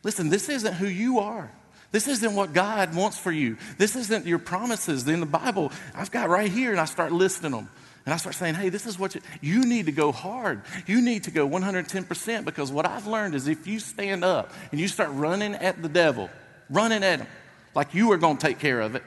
Listen, 0.05 0.31
this 0.31 0.49
isn't 0.49 0.75
who 0.75 0.87
you 0.87 1.19
are. 1.19 1.51
This 1.93 2.09
isn't 2.09 2.35
what 2.35 2.53
God 2.55 2.95
wants 2.95 3.19
for 3.19 3.31
you. 3.31 3.59
This 3.79 3.95
isn't 3.97 4.27
your 4.27 4.39
promises 4.39 5.07
in 5.07 5.21
the 5.21 5.27
Bible. 5.27 5.71
I've 5.95 6.11
got 6.11 6.29
right 6.29 6.51
here, 6.51 6.73
and 6.73 6.81
I 6.81 6.87
start 6.87 7.13
listing 7.13 7.53
them. 7.53 7.69
And 8.05 8.13
I 8.13 8.17
start 8.17 8.35
saying, 8.35 8.55
hey, 8.55 8.69
this 8.69 8.87
is 8.87 8.99
what 8.99 9.15
you, 9.15 9.21
you 9.41 9.65
need 9.65 9.87
to 9.87 9.93
go 9.93 10.11
hard. 10.11 10.63
You 10.87 11.01
need 11.01 11.25
to 11.25 11.31
go 11.31 11.49
110% 11.49 12.45
because 12.45 12.73
what 12.73 12.85
I've 12.85 13.07
learned 13.07 13.35
is 13.37 13.47
if 13.47 13.67
you 13.67 13.79
stand 13.79 14.25
up 14.25 14.53
and 14.73 14.81
you 14.81 14.89
start 14.89 15.11
running 15.13 15.55
at 15.55 15.81
the 15.81 15.89
devil, 15.89 16.29
running 16.69 17.05
at 17.05 17.21
him, 17.21 17.29
like 17.77 17.95
you 17.95 18.11
are 18.11 18.17
going 18.17 18.39
to 18.39 18.47
take 18.47 18.59
care 18.59 18.81
of 18.81 18.97
it, 18.97 19.05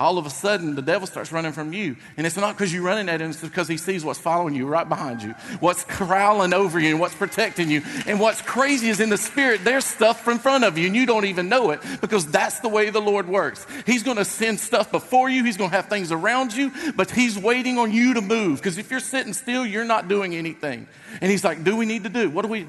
all 0.00 0.16
of 0.16 0.24
a 0.24 0.30
sudden 0.30 0.74
the 0.74 0.82
devil 0.82 1.06
starts 1.06 1.30
running 1.30 1.52
from 1.52 1.74
you. 1.74 1.94
And 2.16 2.26
it's 2.26 2.36
not 2.36 2.56
because 2.56 2.72
you're 2.72 2.82
running 2.82 3.10
at 3.10 3.20
him, 3.20 3.30
it's 3.30 3.40
because 3.42 3.68
he 3.68 3.76
sees 3.76 4.02
what's 4.02 4.18
following 4.18 4.54
you 4.54 4.66
right 4.66 4.88
behind 4.88 5.22
you, 5.22 5.32
what's 5.60 5.84
crawling 5.84 6.54
over 6.54 6.80
you 6.80 6.88
and 6.88 7.00
what's 7.00 7.14
protecting 7.14 7.70
you. 7.70 7.82
And 8.06 8.18
what's 8.18 8.40
crazy 8.40 8.88
is 8.88 8.98
in 8.98 9.10
the 9.10 9.18
spirit, 9.18 9.62
there's 9.62 9.84
stuff 9.84 10.26
in 10.26 10.38
front 10.38 10.64
of 10.64 10.78
you 10.78 10.86
and 10.86 10.96
you 10.96 11.04
don't 11.04 11.26
even 11.26 11.50
know 11.50 11.70
it 11.70 11.80
because 12.00 12.26
that's 12.26 12.60
the 12.60 12.68
way 12.68 12.88
the 12.88 13.00
Lord 13.00 13.28
works. 13.28 13.66
He's 13.84 14.02
going 14.02 14.16
to 14.16 14.24
send 14.24 14.58
stuff 14.58 14.90
before 14.90 15.28
you, 15.28 15.44
he's 15.44 15.58
going 15.58 15.70
to 15.70 15.76
have 15.76 15.90
things 15.90 16.10
around 16.10 16.54
you, 16.54 16.72
but 16.96 17.10
he's 17.10 17.38
waiting 17.38 17.76
on 17.76 17.92
you 17.92 18.14
to 18.14 18.22
move 18.22 18.58
because 18.58 18.78
if 18.78 18.90
you're 18.90 19.00
sitting 19.00 19.34
still, 19.34 19.66
you're 19.66 19.84
not 19.84 20.08
doing 20.08 20.34
anything. 20.34 20.88
And 21.20 21.30
he's 21.30 21.44
like, 21.44 21.62
Do 21.62 21.76
we 21.76 21.84
need 21.84 22.04
to 22.04 22.08
do? 22.08 22.30
What 22.30 22.42
do 22.42 22.48
we? 22.48 22.66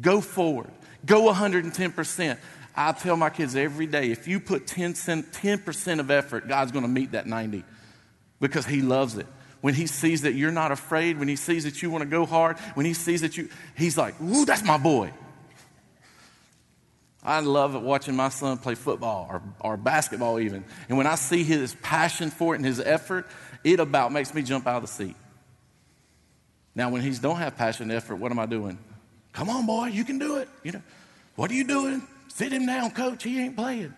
Go 0.00 0.20
forward, 0.20 0.70
go 1.06 1.32
110%. 1.32 2.38
I 2.74 2.92
tell 2.92 3.16
my 3.16 3.30
kids 3.30 3.56
every 3.56 3.86
day 3.86 4.10
if 4.10 4.28
you 4.28 4.40
put 4.40 4.66
10 4.66 4.94
percent 4.94 6.00
of 6.00 6.10
effort, 6.10 6.48
God's 6.48 6.72
going 6.72 6.84
to 6.84 6.90
meet 6.90 7.12
that 7.12 7.26
90 7.26 7.64
because 8.40 8.66
He 8.66 8.82
loves 8.82 9.16
it. 9.16 9.26
When 9.60 9.74
He 9.74 9.86
sees 9.86 10.22
that 10.22 10.34
you're 10.34 10.52
not 10.52 10.72
afraid, 10.72 11.18
when 11.18 11.28
He 11.28 11.36
sees 11.36 11.64
that 11.64 11.82
you 11.82 11.90
want 11.90 12.02
to 12.02 12.08
go 12.08 12.26
hard, 12.26 12.58
when 12.74 12.86
He 12.86 12.94
sees 12.94 13.20
that 13.20 13.36
you, 13.36 13.48
He's 13.76 13.98
like, 13.98 14.20
Ooh, 14.20 14.44
that's 14.44 14.64
my 14.64 14.78
boy. 14.78 15.12
I 17.22 17.40
love 17.40 17.80
watching 17.80 18.16
my 18.16 18.30
son 18.30 18.56
play 18.58 18.74
football 18.74 19.26
or, 19.30 19.42
or 19.60 19.76
basketball, 19.76 20.40
even. 20.40 20.64
And 20.88 20.96
when 20.96 21.06
I 21.06 21.16
see 21.16 21.44
his 21.44 21.74
passion 21.82 22.30
for 22.30 22.54
it 22.54 22.58
and 22.58 22.64
his 22.64 22.80
effort, 22.80 23.26
it 23.62 23.78
about 23.78 24.10
makes 24.10 24.32
me 24.32 24.42
jump 24.42 24.66
out 24.66 24.76
of 24.76 24.82
the 24.82 24.88
seat. 24.88 25.16
Now, 26.74 26.88
when 26.88 27.02
he 27.02 27.10
don't 27.10 27.36
have 27.36 27.56
passion 27.56 27.90
and 27.90 27.92
effort, 27.92 28.16
what 28.16 28.30
am 28.30 28.38
I 28.38 28.46
doing? 28.46 28.78
Come 29.32 29.50
on, 29.50 29.66
boy, 29.66 29.86
you 29.86 30.04
can 30.04 30.18
do 30.18 30.38
it. 30.38 30.48
You 30.62 30.72
know, 30.72 30.82
what 31.36 31.50
are 31.50 31.54
you 31.54 31.64
doing? 31.64 32.02
Sit 32.40 32.54
him 32.54 32.64
down, 32.64 32.92
coach. 32.92 33.22
He 33.22 33.38
ain't 33.38 33.54
playing. 33.54 33.92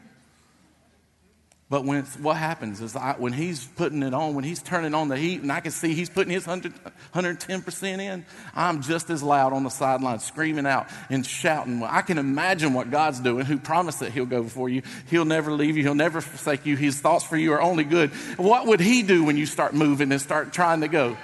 But 1.70 1.84
when 1.84 2.02
what 2.02 2.36
happens 2.36 2.80
is 2.80 2.96
I, 2.96 3.14
when 3.16 3.32
he's 3.32 3.64
putting 3.64 4.02
it 4.02 4.12
on, 4.12 4.34
when 4.34 4.42
he's 4.42 4.60
turning 4.60 4.94
on 4.94 5.06
the 5.06 5.16
heat, 5.16 5.42
and 5.42 5.52
I 5.52 5.60
can 5.60 5.70
see 5.70 5.94
he's 5.94 6.10
putting 6.10 6.32
his 6.32 6.44
100, 6.44 6.74
110% 7.14 8.00
in, 8.00 8.26
I'm 8.52 8.82
just 8.82 9.10
as 9.10 9.22
loud 9.22 9.52
on 9.52 9.62
the 9.62 9.70
sideline, 9.70 10.18
screaming 10.18 10.66
out 10.66 10.88
and 11.08 11.24
shouting. 11.24 11.84
I 11.84 12.02
can 12.02 12.18
imagine 12.18 12.74
what 12.74 12.90
God's 12.90 13.20
doing, 13.20 13.46
who 13.46 13.58
promised 13.58 14.00
that 14.00 14.10
He'll 14.10 14.26
go 14.26 14.42
before 14.42 14.68
you. 14.68 14.82
He'll 15.06 15.24
never 15.24 15.52
leave 15.52 15.76
you. 15.76 15.84
He'll 15.84 15.94
never 15.94 16.20
forsake 16.20 16.66
you. 16.66 16.74
His 16.74 16.98
thoughts 17.00 17.24
for 17.24 17.36
you 17.36 17.52
are 17.52 17.62
only 17.62 17.84
good. 17.84 18.10
What 18.38 18.66
would 18.66 18.80
He 18.80 19.04
do 19.04 19.22
when 19.22 19.36
you 19.36 19.46
start 19.46 19.72
moving 19.72 20.10
and 20.10 20.20
start 20.20 20.52
trying 20.52 20.80
to 20.80 20.88
go? 20.88 21.16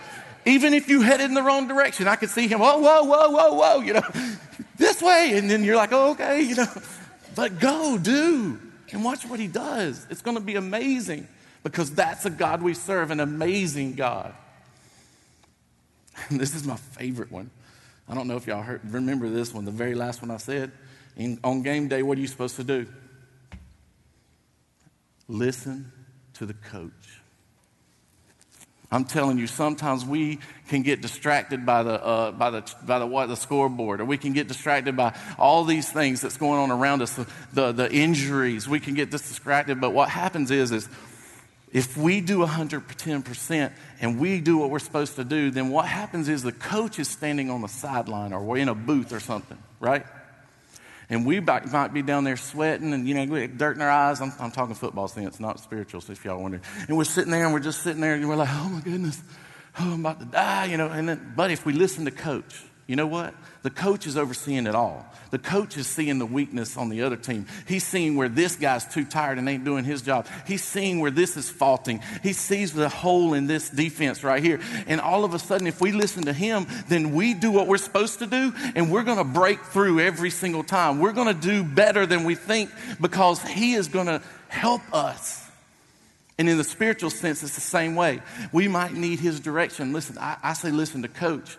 Even 0.46 0.72
if 0.72 0.88
you 0.88 1.00
headed 1.00 1.26
in 1.26 1.34
the 1.34 1.42
wrong 1.42 1.66
direction, 1.66 2.06
I 2.06 2.14
could 2.14 2.30
see 2.30 2.46
Him, 2.46 2.60
whoa, 2.60 2.78
whoa, 2.78 3.02
whoa, 3.02 3.30
whoa, 3.30 3.54
whoa, 3.54 3.80
you 3.80 3.94
know, 3.94 4.08
this 4.76 5.02
way. 5.02 5.32
And 5.36 5.50
then 5.50 5.64
you're 5.64 5.74
like, 5.74 5.92
oh, 5.92 6.12
okay, 6.12 6.42
you 6.42 6.54
know. 6.54 6.66
But 7.38 7.60
go, 7.60 7.96
do, 7.96 8.58
and 8.90 9.04
watch 9.04 9.24
what 9.24 9.38
he 9.38 9.46
does. 9.46 10.04
It's 10.10 10.22
going 10.22 10.36
to 10.36 10.42
be 10.42 10.56
amazing 10.56 11.28
because 11.62 11.92
that's 11.92 12.26
a 12.26 12.30
God 12.30 12.62
we 12.62 12.74
serve, 12.74 13.12
an 13.12 13.20
amazing 13.20 13.94
God. 13.94 14.34
And 16.30 16.40
this 16.40 16.56
is 16.56 16.64
my 16.64 16.74
favorite 16.74 17.30
one. 17.30 17.50
I 18.08 18.14
don't 18.14 18.26
know 18.26 18.34
if 18.34 18.48
y'all 18.48 18.62
heard, 18.62 18.80
remember 18.92 19.28
this 19.28 19.54
one, 19.54 19.64
the 19.64 19.70
very 19.70 19.94
last 19.94 20.20
one 20.20 20.32
I 20.32 20.38
said. 20.38 20.72
In, 21.16 21.38
on 21.44 21.62
game 21.62 21.86
day, 21.86 22.02
what 22.02 22.18
are 22.18 22.20
you 22.20 22.26
supposed 22.26 22.56
to 22.56 22.64
do? 22.64 22.88
Listen 25.28 25.92
to 26.34 26.44
the 26.44 26.54
coach. 26.54 27.17
I'm 28.90 29.04
telling 29.04 29.36
you, 29.36 29.46
sometimes 29.46 30.04
we 30.04 30.38
can 30.68 30.82
get 30.82 31.02
distracted 31.02 31.66
by 31.66 31.82
the, 31.82 32.02
uh, 32.02 32.30
by 32.32 32.50
the, 32.50 32.74
by 32.86 32.98
the, 32.98 33.06
what, 33.06 33.26
the 33.26 33.36
scoreboard, 33.36 34.00
or 34.00 34.06
we 34.06 34.16
can 34.16 34.32
get 34.32 34.48
distracted 34.48 34.96
by 34.96 35.14
all 35.38 35.64
these 35.64 35.90
things 35.90 36.22
that's 36.22 36.38
going 36.38 36.58
on 36.58 36.70
around 36.70 37.02
us, 37.02 37.14
the, 37.14 37.26
the, 37.52 37.72
the 37.72 37.92
injuries. 37.92 38.66
We 38.66 38.80
can 38.80 38.94
get 38.94 39.10
distracted, 39.10 39.78
but 39.78 39.90
what 39.90 40.08
happens 40.08 40.50
is, 40.50 40.72
is 40.72 40.88
if 41.70 41.98
we 41.98 42.22
do 42.22 42.38
110% 42.38 43.72
and 44.00 44.18
we 44.18 44.40
do 44.40 44.56
what 44.56 44.70
we're 44.70 44.78
supposed 44.78 45.16
to 45.16 45.24
do, 45.24 45.50
then 45.50 45.68
what 45.68 45.84
happens 45.84 46.30
is 46.30 46.42
the 46.42 46.52
coach 46.52 46.98
is 46.98 47.08
standing 47.08 47.50
on 47.50 47.60
the 47.60 47.68
sideline 47.68 48.32
or 48.32 48.42
we're 48.42 48.56
in 48.56 48.70
a 48.70 48.74
booth 48.74 49.12
or 49.12 49.20
something, 49.20 49.58
right? 49.80 50.06
And 51.10 51.24
we 51.24 51.40
might 51.40 51.94
be 51.94 52.02
down 52.02 52.24
there 52.24 52.36
sweating 52.36 52.92
and, 52.92 53.08
you 53.08 53.14
know, 53.14 53.46
dirt 53.46 53.76
in 53.76 53.82
our 53.82 53.90
eyes. 53.90 54.20
I'm, 54.20 54.32
I'm 54.38 54.50
talking 54.50 54.74
football 54.74 55.08
sense, 55.08 55.40
not 55.40 55.58
spiritual, 55.58 56.02
so 56.02 56.12
if 56.12 56.24
y'all 56.24 56.40
wonder. 56.40 56.60
And 56.86 56.98
we're 56.98 57.04
sitting 57.04 57.30
there 57.30 57.44
and 57.44 57.54
we're 57.54 57.60
just 57.60 57.82
sitting 57.82 58.02
there 58.02 58.14
and 58.14 58.28
we're 58.28 58.36
like, 58.36 58.50
oh 58.50 58.68
my 58.68 58.80
goodness, 58.80 59.22
oh, 59.80 59.92
I'm 59.92 60.00
about 60.00 60.20
to 60.20 60.26
die, 60.26 60.66
you 60.66 60.76
know. 60.76 60.88
And 60.88 61.08
then, 61.08 61.32
but 61.34 61.50
if 61.50 61.64
we 61.64 61.72
listen 61.72 62.04
to 62.04 62.10
coach, 62.10 62.62
you 62.88 62.96
know 62.96 63.06
what? 63.06 63.34
The 63.64 63.70
coach 63.70 64.06
is 64.06 64.16
overseeing 64.16 64.66
it 64.66 64.74
all. 64.74 65.04
The 65.30 65.38
coach 65.38 65.76
is 65.76 65.86
seeing 65.86 66.18
the 66.18 66.24
weakness 66.24 66.78
on 66.78 66.88
the 66.88 67.02
other 67.02 67.16
team. 67.16 67.44
He's 67.66 67.84
seeing 67.84 68.16
where 68.16 68.30
this 68.30 68.56
guy's 68.56 68.86
too 68.86 69.04
tired 69.04 69.36
and 69.36 69.46
ain't 69.46 69.62
doing 69.62 69.84
his 69.84 70.00
job. 70.00 70.26
He's 70.46 70.64
seeing 70.64 70.98
where 71.00 71.10
this 71.10 71.36
is 71.36 71.50
faulting. 71.50 72.00
He 72.22 72.32
sees 72.32 72.72
the 72.72 72.88
hole 72.88 73.34
in 73.34 73.46
this 73.46 73.68
defense 73.68 74.24
right 74.24 74.42
here. 74.42 74.58
And 74.86 75.02
all 75.02 75.26
of 75.26 75.34
a 75.34 75.38
sudden, 75.38 75.66
if 75.66 75.82
we 75.82 75.92
listen 75.92 76.24
to 76.24 76.32
him, 76.32 76.66
then 76.88 77.12
we 77.12 77.34
do 77.34 77.50
what 77.50 77.66
we're 77.66 77.76
supposed 77.76 78.20
to 78.20 78.26
do 78.26 78.54
and 78.74 78.90
we're 78.90 79.02
going 79.02 79.18
to 79.18 79.24
break 79.24 79.62
through 79.64 80.00
every 80.00 80.30
single 80.30 80.64
time. 80.64 80.98
We're 80.98 81.12
going 81.12 81.28
to 81.28 81.38
do 81.38 81.62
better 81.62 82.06
than 82.06 82.24
we 82.24 82.36
think 82.36 82.70
because 83.02 83.42
he 83.42 83.74
is 83.74 83.88
going 83.88 84.06
to 84.06 84.22
help 84.48 84.80
us. 84.94 85.44
And 86.38 86.48
in 86.48 86.56
the 86.56 86.64
spiritual 86.64 87.10
sense, 87.10 87.42
it's 87.42 87.54
the 87.54 87.60
same 87.60 87.96
way. 87.96 88.22
We 88.50 88.66
might 88.66 88.94
need 88.94 89.20
his 89.20 89.40
direction. 89.40 89.92
Listen, 89.92 90.16
I, 90.16 90.38
I 90.42 90.52
say 90.54 90.70
listen 90.70 91.02
to 91.02 91.08
coach 91.08 91.58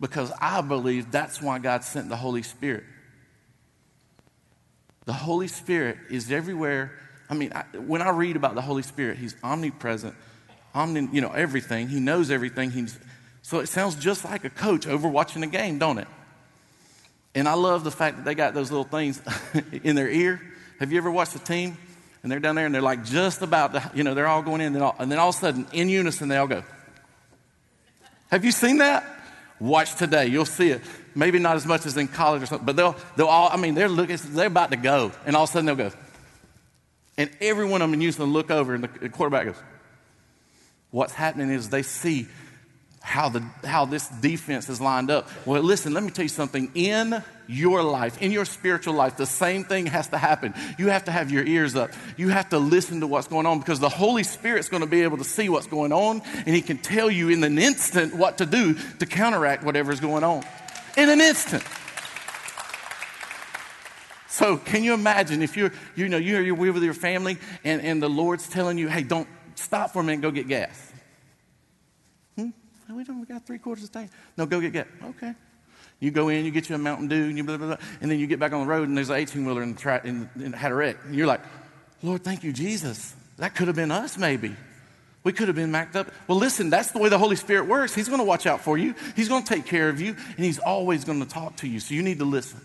because 0.00 0.32
I 0.40 0.60
believe 0.60 1.10
that's 1.10 1.40
why 1.40 1.58
God 1.58 1.84
sent 1.84 2.08
the 2.08 2.16
Holy 2.16 2.42
Spirit. 2.42 2.84
The 5.04 5.12
Holy 5.12 5.48
Spirit 5.48 5.98
is 6.10 6.32
everywhere. 6.32 6.92
I 7.28 7.34
mean, 7.34 7.52
I, 7.54 7.62
when 7.76 8.02
I 8.02 8.10
read 8.10 8.36
about 8.36 8.54
the 8.54 8.62
Holy 8.62 8.82
Spirit, 8.82 9.18
He's 9.18 9.36
omnipresent, 9.42 10.14
omni, 10.74 11.08
you 11.12 11.20
know, 11.20 11.30
everything. 11.30 11.88
He 11.88 12.00
knows 12.00 12.30
everything. 12.30 12.70
He's, 12.70 12.98
so 13.42 13.60
it 13.60 13.68
sounds 13.68 13.96
just 13.96 14.24
like 14.24 14.44
a 14.44 14.50
coach 14.50 14.86
over 14.86 15.08
watching 15.08 15.42
a 15.42 15.46
game, 15.46 15.78
don't 15.78 15.98
it? 15.98 16.08
And 17.34 17.48
I 17.48 17.54
love 17.54 17.84
the 17.84 17.90
fact 17.90 18.16
that 18.16 18.24
they 18.24 18.34
got 18.34 18.54
those 18.54 18.70
little 18.70 18.84
things 18.84 19.20
in 19.82 19.96
their 19.96 20.08
ear. 20.08 20.40
Have 20.78 20.92
you 20.92 20.98
ever 20.98 21.10
watched 21.10 21.34
a 21.34 21.40
team 21.40 21.76
and 22.22 22.30
they're 22.30 22.40
down 22.40 22.54
there 22.54 22.66
and 22.66 22.74
they're 22.74 22.82
like 22.82 23.04
just 23.04 23.42
about 23.42 23.72
to, 23.74 23.90
you 23.94 24.04
know, 24.04 24.14
they're 24.14 24.26
all 24.26 24.42
going 24.42 24.60
in 24.60 24.74
and, 24.74 24.82
all, 24.82 24.94
and 24.98 25.10
then 25.10 25.18
all 25.18 25.30
of 25.30 25.34
a 25.34 25.38
sudden 25.38 25.66
in 25.72 25.88
unison 25.88 26.28
they 26.28 26.36
all 26.36 26.46
go. 26.46 26.62
Have 28.30 28.44
you 28.44 28.52
seen 28.52 28.78
that? 28.78 29.04
Watch 29.60 29.94
today. 29.94 30.26
You'll 30.26 30.44
see 30.44 30.70
it. 30.70 30.82
Maybe 31.14 31.38
not 31.38 31.56
as 31.56 31.64
much 31.64 31.86
as 31.86 31.96
in 31.96 32.08
college 32.08 32.42
or 32.42 32.46
something, 32.46 32.66
but 32.66 32.76
they'll, 32.76 32.96
they'll 33.16 33.26
all, 33.26 33.48
I 33.52 33.56
mean, 33.56 33.74
they're 33.74 33.88
looking, 33.88 34.18
they're 34.30 34.48
about 34.48 34.70
to 34.72 34.76
go. 34.76 35.12
And 35.26 35.36
all 35.36 35.44
of 35.44 35.50
a 35.50 35.52
sudden 35.52 35.66
they'll 35.66 35.76
go. 35.76 35.92
And 37.16 37.30
every 37.40 37.64
one 37.64 37.80
of 37.80 37.88
them 37.88 37.94
in 37.94 38.00
Houston 38.00 38.26
look 38.26 38.50
over 38.50 38.74
and 38.74 38.84
the 38.84 39.08
quarterback 39.08 39.46
goes. 39.46 39.56
What's 40.90 41.12
happening 41.12 41.50
is 41.50 41.70
they 41.70 41.82
see 41.82 42.26
how, 43.04 43.28
the, 43.28 43.44
how 43.64 43.84
this 43.84 44.08
defense 44.08 44.70
is 44.70 44.80
lined 44.80 45.10
up. 45.10 45.28
Well, 45.44 45.62
listen, 45.62 45.92
let 45.92 46.02
me 46.02 46.10
tell 46.10 46.24
you 46.24 46.30
something. 46.30 46.70
In 46.74 47.22
your 47.46 47.82
life, 47.82 48.20
in 48.22 48.32
your 48.32 48.46
spiritual 48.46 48.94
life, 48.94 49.18
the 49.18 49.26
same 49.26 49.62
thing 49.62 49.84
has 49.86 50.08
to 50.08 50.16
happen. 50.16 50.54
You 50.78 50.88
have 50.88 51.04
to 51.04 51.10
have 51.10 51.30
your 51.30 51.44
ears 51.44 51.76
up. 51.76 51.90
You 52.16 52.30
have 52.30 52.48
to 52.48 52.58
listen 52.58 53.00
to 53.00 53.06
what's 53.06 53.28
going 53.28 53.44
on 53.44 53.58
because 53.58 53.78
the 53.78 53.90
Holy 53.90 54.22
Spirit's 54.22 54.70
going 54.70 54.80
to 54.80 54.88
be 54.88 55.02
able 55.02 55.18
to 55.18 55.24
see 55.24 55.50
what's 55.50 55.66
going 55.66 55.92
on 55.92 56.22
and 56.46 56.56
He 56.56 56.62
can 56.62 56.78
tell 56.78 57.10
you 57.10 57.28
in 57.28 57.44
an 57.44 57.58
instant 57.58 58.14
what 58.14 58.38
to 58.38 58.46
do 58.46 58.74
to 58.98 59.06
counteract 59.06 59.64
whatever's 59.64 60.00
going 60.00 60.24
on. 60.24 60.42
In 60.96 61.10
an 61.10 61.20
instant. 61.20 61.62
So, 64.28 64.56
can 64.56 64.82
you 64.82 64.94
imagine 64.94 65.42
if 65.42 65.58
you're, 65.58 65.72
you 65.94 66.08
know, 66.08 66.16
you're, 66.16 66.40
you're 66.40 66.54
with 66.54 66.82
your 66.82 66.94
family 66.94 67.36
and, 67.64 67.82
and 67.82 68.02
the 68.02 68.08
Lord's 68.08 68.48
telling 68.48 68.78
you, 68.78 68.88
hey, 68.88 69.02
don't 69.02 69.28
stop 69.56 69.92
for 69.92 70.00
a 70.00 70.02
minute 70.02 70.22
go 70.22 70.30
get 70.30 70.48
gas? 70.48 70.83
We 72.90 73.04
don't, 73.04 73.26
got 73.28 73.46
three 73.46 73.58
quarters 73.58 73.84
of 73.84 73.92
tank. 73.92 74.10
No, 74.36 74.46
go 74.46 74.60
get 74.60 74.72
get. 74.72 74.88
Okay. 75.02 75.34
You 76.00 76.10
go 76.10 76.28
in, 76.28 76.44
you 76.44 76.50
get 76.50 76.68
you 76.68 76.74
a 76.74 76.78
Mountain 76.78 77.08
Dew, 77.08 77.24
and 77.24 77.36
you 77.38 77.44
blah, 77.44 77.56
blah, 77.56 77.66
blah, 77.68 77.76
and 78.00 78.10
then 78.10 78.18
you 78.18 78.26
get 78.26 78.38
back 78.38 78.52
on 78.52 78.60
the 78.60 78.66
road, 78.66 78.88
and 78.88 78.96
there's 78.96 79.10
an 79.10 79.16
18 79.16 79.44
wheeler 79.44 79.62
in 79.62 79.72
the 79.74 79.80
track 79.80 80.04
and, 80.04 80.28
and 80.34 80.54
had 80.54 80.72
a 80.72 80.74
wreck. 80.74 80.96
And 81.04 81.14
you're 81.14 81.26
like, 81.26 81.40
Lord, 82.02 82.22
thank 82.22 82.44
you, 82.44 82.52
Jesus. 82.52 83.14
That 83.38 83.54
could 83.54 83.68
have 83.68 83.76
been 83.76 83.90
us, 83.90 84.18
maybe. 84.18 84.54
We 85.22 85.32
could 85.32 85.48
have 85.48 85.56
been 85.56 85.70
macked 85.70 85.96
up. 85.96 86.10
Well, 86.28 86.36
listen, 86.36 86.68
that's 86.68 86.90
the 86.90 86.98
way 86.98 87.08
the 87.08 87.18
Holy 87.18 87.36
Spirit 87.36 87.66
works. 87.66 87.94
He's 87.94 88.08
going 88.08 88.20
to 88.20 88.26
watch 88.26 88.46
out 88.46 88.60
for 88.60 88.76
you, 88.76 88.94
He's 89.16 89.28
going 89.28 89.44
to 89.44 89.54
take 89.54 89.66
care 89.66 89.88
of 89.88 90.00
you, 90.00 90.16
and 90.36 90.44
He's 90.44 90.58
always 90.58 91.04
going 91.04 91.20
to 91.20 91.28
talk 91.28 91.56
to 91.56 91.68
you. 91.68 91.80
So 91.80 91.94
you 91.94 92.02
need 92.02 92.18
to 92.18 92.26
listen. 92.26 92.60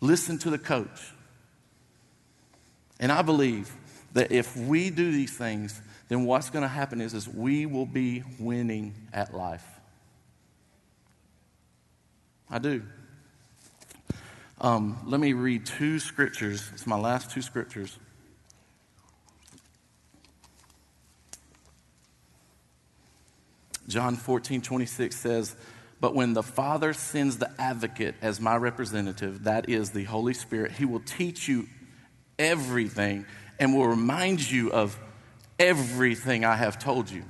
Listen 0.00 0.38
to 0.38 0.50
the 0.50 0.58
coach. 0.58 1.12
And 2.98 3.12
I 3.12 3.22
believe 3.22 3.72
that 4.14 4.32
if 4.32 4.56
we 4.56 4.90
do 4.90 5.12
these 5.12 5.36
things, 5.36 5.80
then 6.08 6.24
what's 6.24 6.50
going 6.50 6.62
to 6.62 6.68
happen 6.68 7.00
is, 7.00 7.14
is 7.14 7.28
we 7.28 7.66
will 7.66 7.86
be 7.86 8.22
winning 8.38 8.94
at 9.12 9.34
life. 9.34 9.64
I 12.48 12.58
do. 12.58 12.82
Um, 14.60 14.98
let 15.06 15.20
me 15.20 15.32
read 15.32 15.66
two 15.66 15.98
scriptures. 15.98 16.70
It's 16.72 16.86
my 16.86 16.98
last 16.98 17.30
two 17.30 17.42
scriptures. 17.42 17.98
John 23.88 24.16
14, 24.16 24.62
26 24.62 25.14
says, 25.14 25.56
But 26.00 26.14
when 26.14 26.32
the 26.34 26.42
Father 26.42 26.92
sends 26.92 27.38
the 27.38 27.50
advocate 27.60 28.14
as 28.22 28.40
my 28.40 28.56
representative, 28.56 29.44
that 29.44 29.68
is 29.68 29.90
the 29.90 30.04
Holy 30.04 30.34
Spirit, 30.34 30.72
he 30.72 30.84
will 30.84 31.00
teach 31.00 31.48
you 31.48 31.66
everything 32.38 33.26
and 33.58 33.74
will 33.74 33.86
remind 33.86 34.50
you 34.50 34.70
of 34.72 34.98
everything 35.58 36.44
I 36.44 36.56
have 36.56 36.78
told 36.78 37.10
you. 37.10 37.24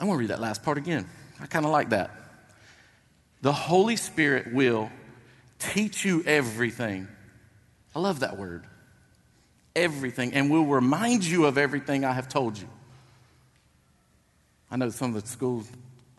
I 0.00 0.04
want 0.04 0.16
to 0.16 0.20
read 0.20 0.30
that 0.30 0.40
last 0.40 0.62
part 0.62 0.78
again. 0.78 1.08
I 1.40 1.46
kind 1.46 1.64
of 1.64 1.70
like 1.70 1.90
that. 1.90 2.10
The 3.42 3.52
Holy 3.52 3.96
Spirit 3.96 4.52
will 4.52 4.90
teach 5.58 6.04
you 6.04 6.22
everything. 6.24 7.08
I 7.94 8.00
love 8.00 8.20
that 8.20 8.36
word. 8.36 8.64
Everything. 9.76 10.34
And 10.34 10.50
will 10.50 10.66
remind 10.66 11.24
you 11.24 11.46
of 11.46 11.58
everything 11.58 12.04
I 12.04 12.12
have 12.12 12.28
told 12.28 12.58
you. 12.58 12.68
I 14.70 14.76
know 14.76 14.90
some 14.90 15.14
of 15.14 15.22
the 15.22 15.28
school 15.28 15.64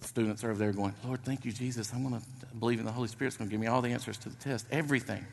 students 0.02 0.44
are 0.44 0.52
over 0.52 0.60
there 0.60 0.72
going, 0.72 0.94
Lord, 1.06 1.24
thank 1.24 1.44
you, 1.44 1.52
Jesus. 1.52 1.92
I'm 1.94 2.08
going 2.08 2.22
to 2.22 2.56
believe 2.58 2.80
in 2.80 2.86
the 2.86 2.92
Holy 2.92 3.08
Spirit's 3.08 3.36
going 3.36 3.50
to 3.50 3.52
give 3.52 3.60
me 3.60 3.68
all 3.68 3.82
the 3.82 3.90
answers 3.90 4.18
to 4.20 4.30
the 4.30 4.36
test. 4.36 4.68
Everything. 4.72 5.26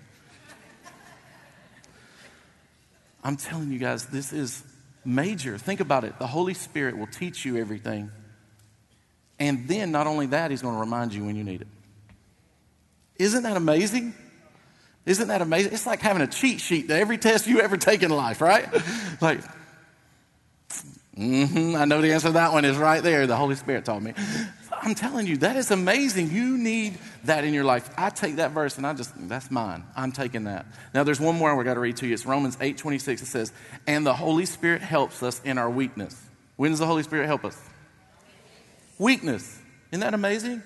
I'm 3.23 3.37
telling 3.37 3.71
you 3.71 3.79
guys, 3.79 4.07
this 4.07 4.33
is 4.33 4.63
major. 5.05 5.59
Think 5.59 5.81
about 5.81 6.05
it. 6.05 6.19
The 6.19 6.27
Holy 6.27 6.55
Spirit 6.55 6.97
will 6.97 7.07
teach 7.07 7.45
you 7.45 7.57
everything. 7.57 8.11
And 9.39 9.69
then, 9.69 9.91
not 9.91 10.07
only 10.07 10.27
that, 10.27 10.51
He's 10.51 10.63
going 10.63 10.75
to 10.75 10.81
remind 10.81 11.15
you 11.15 11.25
when 11.25 11.37
you 11.37 11.45
need 11.45 11.63
it. 11.63 11.69
Isn't 13.19 13.43
that 13.43 13.57
amazing? 13.57 14.15
Isn't 15.07 15.29
that 15.29 15.43
amazing? 15.43 15.73
It's 15.73 15.87
like 15.87 16.01
having 16.01 16.23
a 16.23 16.27
cheat 16.27 16.61
sheet 16.61 16.89
to 16.89 16.95
every 16.95 17.19
test 17.19 17.47
you 17.47 17.61
ever 17.61 17.77
take 17.77 18.03
in 18.03 18.11
life, 18.11 18.41
right? 18.41 18.69
like, 19.21 19.41
mm-hmm, 21.17 21.75
I 21.77 21.85
know 21.87 22.01
the 22.01 22.13
answer 22.13 22.29
to 22.29 22.33
that 22.35 22.53
one 22.53 22.65
is 22.65 22.77
right 22.77 23.03
there. 23.03 23.27
The 23.27 23.37
Holy 23.37 23.57
Spirit 23.57 23.85
taught 23.85 24.03
me. 24.03 24.13
I'm 24.83 24.95
telling 24.95 25.27
you, 25.27 25.37
that 25.39 25.57
is 25.57 25.71
amazing. 25.71 26.31
You 26.31 26.57
need 26.57 26.99
that 27.25 27.45
in 27.45 27.53
your 27.53 27.65
life. 27.65 27.91
I 27.99 28.09
take 28.09 28.37
that 28.37 28.53
verse 28.53 28.79
and 28.79 28.87
I 28.87 28.95
just, 28.95 29.13
that's 29.29 29.51
mine. 29.51 29.85
I'm 29.95 30.11
taking 30.11 30.45
that. 30.45 30.65
Now, 30.95 31.05
there's 31.05 31.21
one 31.21 31.37
more 31.37 31.55
we 31.55 31.65
got 31.65 31.75
to 31.75 31.81
read 31.81 31.99
to 31.99 32.07
you. 32.07 32.15
It's 32.15 32.25
Romans 32.25 32.57
8 32.61 32.79
26. 32.79 33.21
It 33.21 33.27
says, 33.27 33.53
And 33.87 34.07
the 34.07 34.15
Holy 34.15 34.47
Spirit 34.47 34.81
helps 34.81 35.23
us 35.23 35.41
in 35.45 35.59
our 35.59 35.69
weakness. 35.69 36.19
When 36.57 36.71
does 36.71 36.79
the 36.79 36.87
Holy 36.87 37.03
Spirit 37.03 37.27
help 37.27 37.45
us? 37.45 37.61
Weakness. 38.99 39.59
Isn't 39.91 40.01
that 40.01 40.15
amazing? 40.15 40.63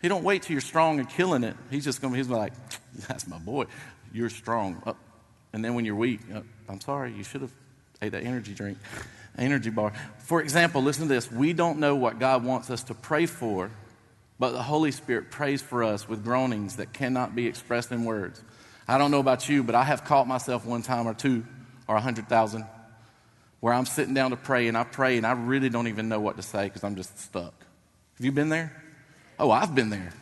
He 0.00 0.08
don't 0.08 0.24
wait 0.24 0.42
till 0.42 0.52
you're 0.52 0.60
strong 0.62 0.98
and 0.98 1.08
killing 1.08 1.44
it. 1.44 1.56
He's 1.70 1.84
just 1.84 2.00
going 2.00 2.14
to, 2.14 2.16
he's 2.16 2.28
like, 2.28 2.54
that's 3.08 3.26
my 3.26 3.38
boy. 3.38 3.66
You're 4.12 4.30
strong. 4.30 4.82
Oh. 4.86 4.96
And 5.52 5.62
then 5.62 5.74
when 5.74 5.84
you're 5.84 5.96
weak, 5.96 6.20
oh, 6.34 6.42
I'm 6.68 6.80
sorry, 6.80 7.12
you 7.12 7.22
should 7.22 7.42
have 7.42 7.52
ate 8.00 8.12
that 8.12 8.24
energy 8.24 8.54
drink 8.54 8.78
energy 9.38 9.70
bar. 9.70 9.92
For 10.18 10.40
example, 10.40 10.82
listen 10.82 11.08
to 11.08 11.14
this. 11.14 11.30
We 11.30 11.52
don't 11.52 11.78
know 11.78 11.94
what 11.94 12.18
God 12.18 12.44
wants 12.44 12.70
us 12.70 12.82
to 12.84 12.94
pray 12.94 13.26
for, 13.26 13.70
but 14.38 14.52
the 14.52 14.62
Holy 14.62 14.90
Spirit 14.90 15.30
prays 15.30 15.62
for 15.62 15.82
us 15.82 16.08
with 16.08 16.24
groanings 16.24 16.76
that 16.76 16.92
cannot 16.92 17.34
be 17.34 17.46
expressed 17.46 17.92
in 17.92 18.04
words. 18.04 18.42
I 18.88 18.98
don't 18.98 19.10
know 19.10 19.20
about 19.20 19.48
you, 19.48 19.62
but 19.62 19.74
I 19.74 19.84
have 19.84 20.04
caught 20.04 20.26
myself 20.26 20.66
one 20.66 20.82
time 20.82 21.06
or 21.06 21.14
two 21.14 21.44
or 21.86 21.96
a 21.96 22.00
hundred 22.00 22.28
thousand 22.28 22.66
where 23.60 23.72
I'm 23.72 23.86
sitting 23.86 24.12
down 24.12 24.30
to 24.30 24.36
pray 24.36 24.66
and 24.66 24.76
I 24.76 24.82
pray 24.82 25.16
and 25.16 25.26
I 25.26 25.32
really 25.32 25.68
don't 25.68 25.86
even 25.86 26.08
know 26.08 26.18
what 26.18 26.36
to 26.36 26.42
say 26.42 26.64
because 26.64 26.82
I'm 26.82 26.96
just 26.96 27.16
stuck. 27.18 27.54
Have 28.16 28.24
you 28.24 28.32
been 28.32 28.48
there? 28.48 28.82
Oh, 29.38 29.50
I've 29.50 29.74
been 29.74 29.88
there. 29.88 30.12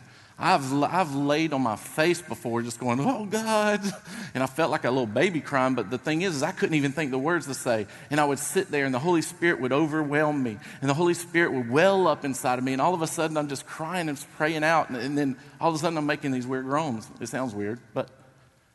I've, 0.43 0.73
I've 0.83 1.13
laid 1.13 1.53
on 1.53 1.61
my 1.61 1.75
face 1.75 2.19
before 2.19 2.63
just 2.63 2.79
going, 2.79 2.99
oh 2.99 3.25
God. 3.25 3.81
And 4.33 4.41
I 4.41 4.47
felt 4.47 4.71
like 4.71 4.85
a 4.85 4.89
little 4.89 5.05
baby 5.05 5.41
crying, 5.41 5.75
but 5.75 5.89
the 5.89 5.97
thing 5.97 6.21
is, 6.21 6.37
is 6.37 6.41
I 6.41 6.51
couldn't 6.51 6.75
even 6.75 6.93
think 6.93 7.11
the 7.11 7.19
words 7.19 7.47
to 7.47 7.53
say. 7.53 7.85
And 8.09 8.17
I 8.17 8.23
would 8.23 8.39
sit 8.39 8.71
there 8.71 8.85
and 8.85 8.93
the 8.93 8.99
Holy 8.99 9.21
Spirit 9.21 9.59
would 9.59 9.73
overwhelm 9.73 10.41
me. 10.41 10.57
And 10.79 10.89
the 10.89 10.93
Holy 10.93 11.15
Spirit 11.15 11.51
would 11.51 11.69
well 11.69 12.07
up 12.07 12.23
inside 12.23 12.57
of 12.57 12.63
me. 12.63 12.71
And 12.71 12.81
all 12.81 12.93
of 12.93 13.01
a 13.01 13.07
sudden 13.07 13.35
I'm 13.35 13.49
just 13.49 13.65
crying 13.65 14.07
and 14.07 14.25
praying 14.37 14.63
out. 14.63 14.87
And, 14.87 14.97
and 14.97 15.17
then 15.17 15.35
all 15.59 15.67
of 15.67 15.75
a 15.75 15.79
sudden 15.79 15.97
I'm 15.97 16.05
making 16.05 16.31
these 16.31 16.47
weird 16.47 16.63
groans. 16.63 17.09
It 17.19 17.27
sounds 17.27 17.53
weird, 17.53 17.81
but 17.93 18.07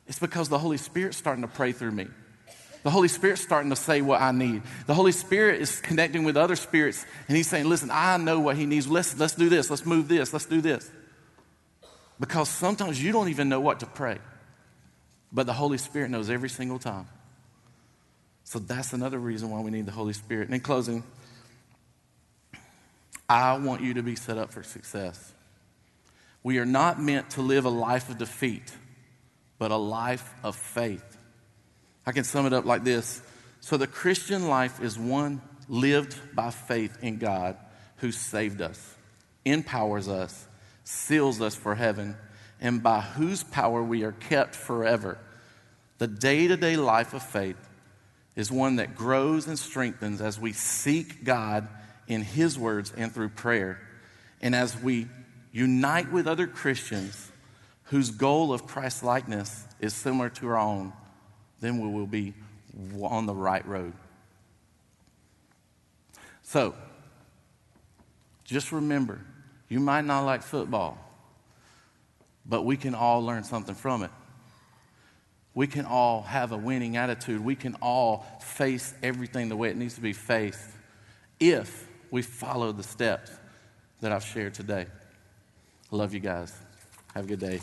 it's 0.07 0.19
because 0.19 0.51
the 0.51 0.59
Holy 0.59 0.77
Spirit's 0.77 1.17
starting 1.17 1.43
to 1.43 1.49
pray 1.49 1.73
through 1.73 1.93
me. 1.93 2.09
The 2.83 2.91
Holy 2.91 3.09
Spirit's 3.09 3.43
starting 3.43 3.71
to 3.71 3.77
say 3.77 4.01
what 4.03 4.21
I 4.21 4.31
need. 4.31 4.63
The 4.87 4.95
Holy 4.95 5.11
Spirit 5.11 5.61
is 5.61 5.81
connecting 5.81 6.23
with 6.23 6.37
other 6.37 6.55
spirits, 6.55 7.05
and 7.27 7.37
He's 7.37 7.49
saying, 7.49 7.69
Listen, 7.69 7.91
I 7.91 8.17
know 8.17 8.39
what 8.39 8.57
He 8.57 8.65
needs. 8.65 8.87
Let's, 8.87 9.19
let's 9.19 9.35
do 9.35 9.49
this. 9.49 9.71
Let's 9.71 9.85
move 9.85 10.07
this. 10.07 10.33
Let's 10.33 10.47
do 10.47 10.61
this. 10.61 10.89
Because 12.19 12.49
sometimes 12.49 13.03
you 13.03 13.13
don't 13.13 13.29
even 13.29 13.49
know 13.49 13.61
what 13.61 13.81
to 13.81 13.87
pray, 13.87 14.19
but 15.33 15.47
the 15.47 15.53
Holy 15.53 15.79
Spirit 15.79 16.11
knows 16.11 16.31
every 16.31 16.49
single 16.49 16.79
time. 16.79 17.07
So 18.45 18.59
that's 18.59 18.93
another 18.93 19.19
reason 19.19 19.51
why 19.51 19.61
we 19.61 19.71
need 19.71 19.87
the 19.87 19.93
Holy 19.93 20.13
Spirit. 20.13 20.47
And 20.47 20.55
in 20.55 20.61
closing, 20.61 21.03
I 23.29 23.59
want 23.59 23.83
you 23.83 23.95
to 23.95 24.03
be 24.03 24.15
set 24.15 24.39
up 24.39 24.53
for 24.53 24.63
success. 24.63 25.33
We 26.43 26.59
are 26.59 26.65
not 26.65 27.03
meant 27.03 27.31
to 27.31 27.43
live 27.43 27.65
a 27.65 27.71
life 27.71 28.09
of 28.09 28.19
defeat, 28.19 28.73
but 29.59 29.73
a 29.73 29.77
life 29.77 30.33
of 30.45 30.55
faith. 30.55 31.19
I 32.07 32.13
can 32.13 32.23
sum 32.23 32.47
it 32.47 32.53
up 32.53 32.65
like 32.65 32.85
this. 32.85 33.21
So 33.61 33.77
the 33.77 33.89
Christian 33.89 34.47
life 34.47 34.81
is 34.81 34.97
one 34.97 35.43
lived 35.69 36.17
by 36.37 36.51
faith 36.51 36.97
in 37.03 37.19
God 37.19 37.57
who 37.97 38.13
saved 38.13 38.61
us, 38.61 38.95
empowers 39.45 40.09
us, 40.09 40.47
seals 40.87 41.41
us 41.41 41.55
for 41.55 41.75
heaven, 41.75 42.17
and 42.61 42.83
by 42.83 43.01
whose 43.01 43.43
power 43.43 43.83
we 43.83 44.05
are 44.05 44.13
kept 44.13 44.55
forever. 44.55 45.19
The 45.99 46.07
day 46.07 46.47
to 46.47 46.57
day 46.57 46.77
life 46.77 47.13
of 47.13 47.23
faith 47.23 47.57
is 48.35 48.53
one 48.53 48.77
that 48.77 48.95
grows 48.95 49.47
and 49.47 49.59
strengthens 49.59 50.21
as 50.21 50.39
we 50.39 50.53
seek 50.53 51.25
God 51.25 51.69
in 52.07 52.23
His 52.23 52.59
words 52.59 52.93
and 52.97 53.13
through 53.13 53.31
prayer. 53.31 53.81
And 54.41 54.55
as 54.55 54.81
we 54.81 55.09
unite 55.53 56.13
with 56.13 56.27
other 56.27 56.47
Christians 56.47 57.31
whose 57.85 58.11
goal 58.11 58.53
of 58.53 58.67
Christ 58.67 59.03
likeness 59.03 59.65
is 59.81 59.95
similar 59.95 60.29
to 60.31 60.49
our 60.49 60.59
own 60.59 60.93
then 61.61 61.81
we 61.81 61.89
will 61.89 62.07
be 62.07 62.35
on 63.01 63.27
the 63.27 63.35
right 63.35 63.67
road. 63.67 63.95
So, 66.43 66.75
just 68.45 68.73
remember, 68.73 69.21
you 69.69 69.81
might 69.81 70.05
not 70.05 70.25
like 70.25 70.43
football, 70.43 70.99
but 72.45 72.63
we 72.63 72.77
can 72.77 72.95
all 72.95 73.25
learn 73.25 73.45
something 73.45 73.75
from 73.75 74.03
it. 74.03 74.11
We 75.55 75.67
can 75.67 75.87
all 75.87 76.23
have 76.23 76.53
a 76.53 76.57
winning 76.57 76.97
attitude. 76.97 77.43
We 77.43 77.57
can 77.57 77.77
all 77.81 78.27
face 78.43 78.93
everything 79.03 79.49
the 79.49 79.57
way 79.57 79.71
it 79.71 79.77
needs 79.77 79.95
to 79.95 80.03
be 80.03 80.13
faced 80.13 80.61
if 81.41 81.89
we 82.11 82.23
follow 82.23 82.73
the 82.73 82.83
steps 82.83 83.31
that 84.01 84.13
I've 84.13 84.25
shared 84.25 84.55
today. 84.55 84.87
I 85.93 85.97
love 85.97 86.13
you 86.13 86.21
guys. 86.21 86.53
Have 87.15 87.25
a 87.25 87.29
good 87.29 87.41
day. 87.41 87.61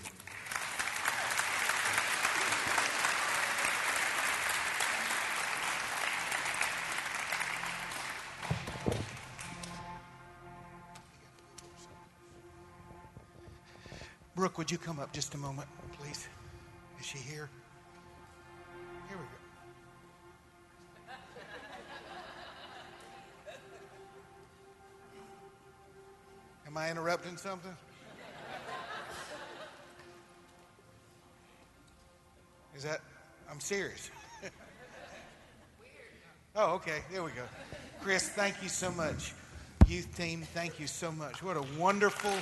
You 14.74 14.80
come 14.80 15.00
up 15.00 15.14
just 15.14 15.36
a 15.36 15.38
moment, 15.38 15.68
please? 16.00 16.28
Is 17.00 17.06
she 17.06 17.20
here? 17.20 17.48
Here 19.08 19.18
we 19.18 19.24
go. 19.24 19.30
Am 26.66 26.76
I 26.76 26.90
interrupting 26.90 27.38
something? 27.38 27.78
Is 32.76 32.82
that? 32.82 33.02
I'm 33.52 33.60
serious. 33.60 34.10
oh, 36.56 36.74
okay. 36.74 37.04
There 37.12 37.22
we 37.22 37.30
go. 37.30 37.44
Chris, 38.02 38.28
thank 38.30 38.64
you 38.64 38.70
so 38.70 38.90
much. 38.90 39.34
Youth 39.88 40.18
team, 40.18 40.42
thank 40.56 40.80
you 40.80 40.88
so 40.88 41.12
much. 41.12 41.44
What 41.44 41.58
a 41.58 41.64
wonderful. 41.78 42.34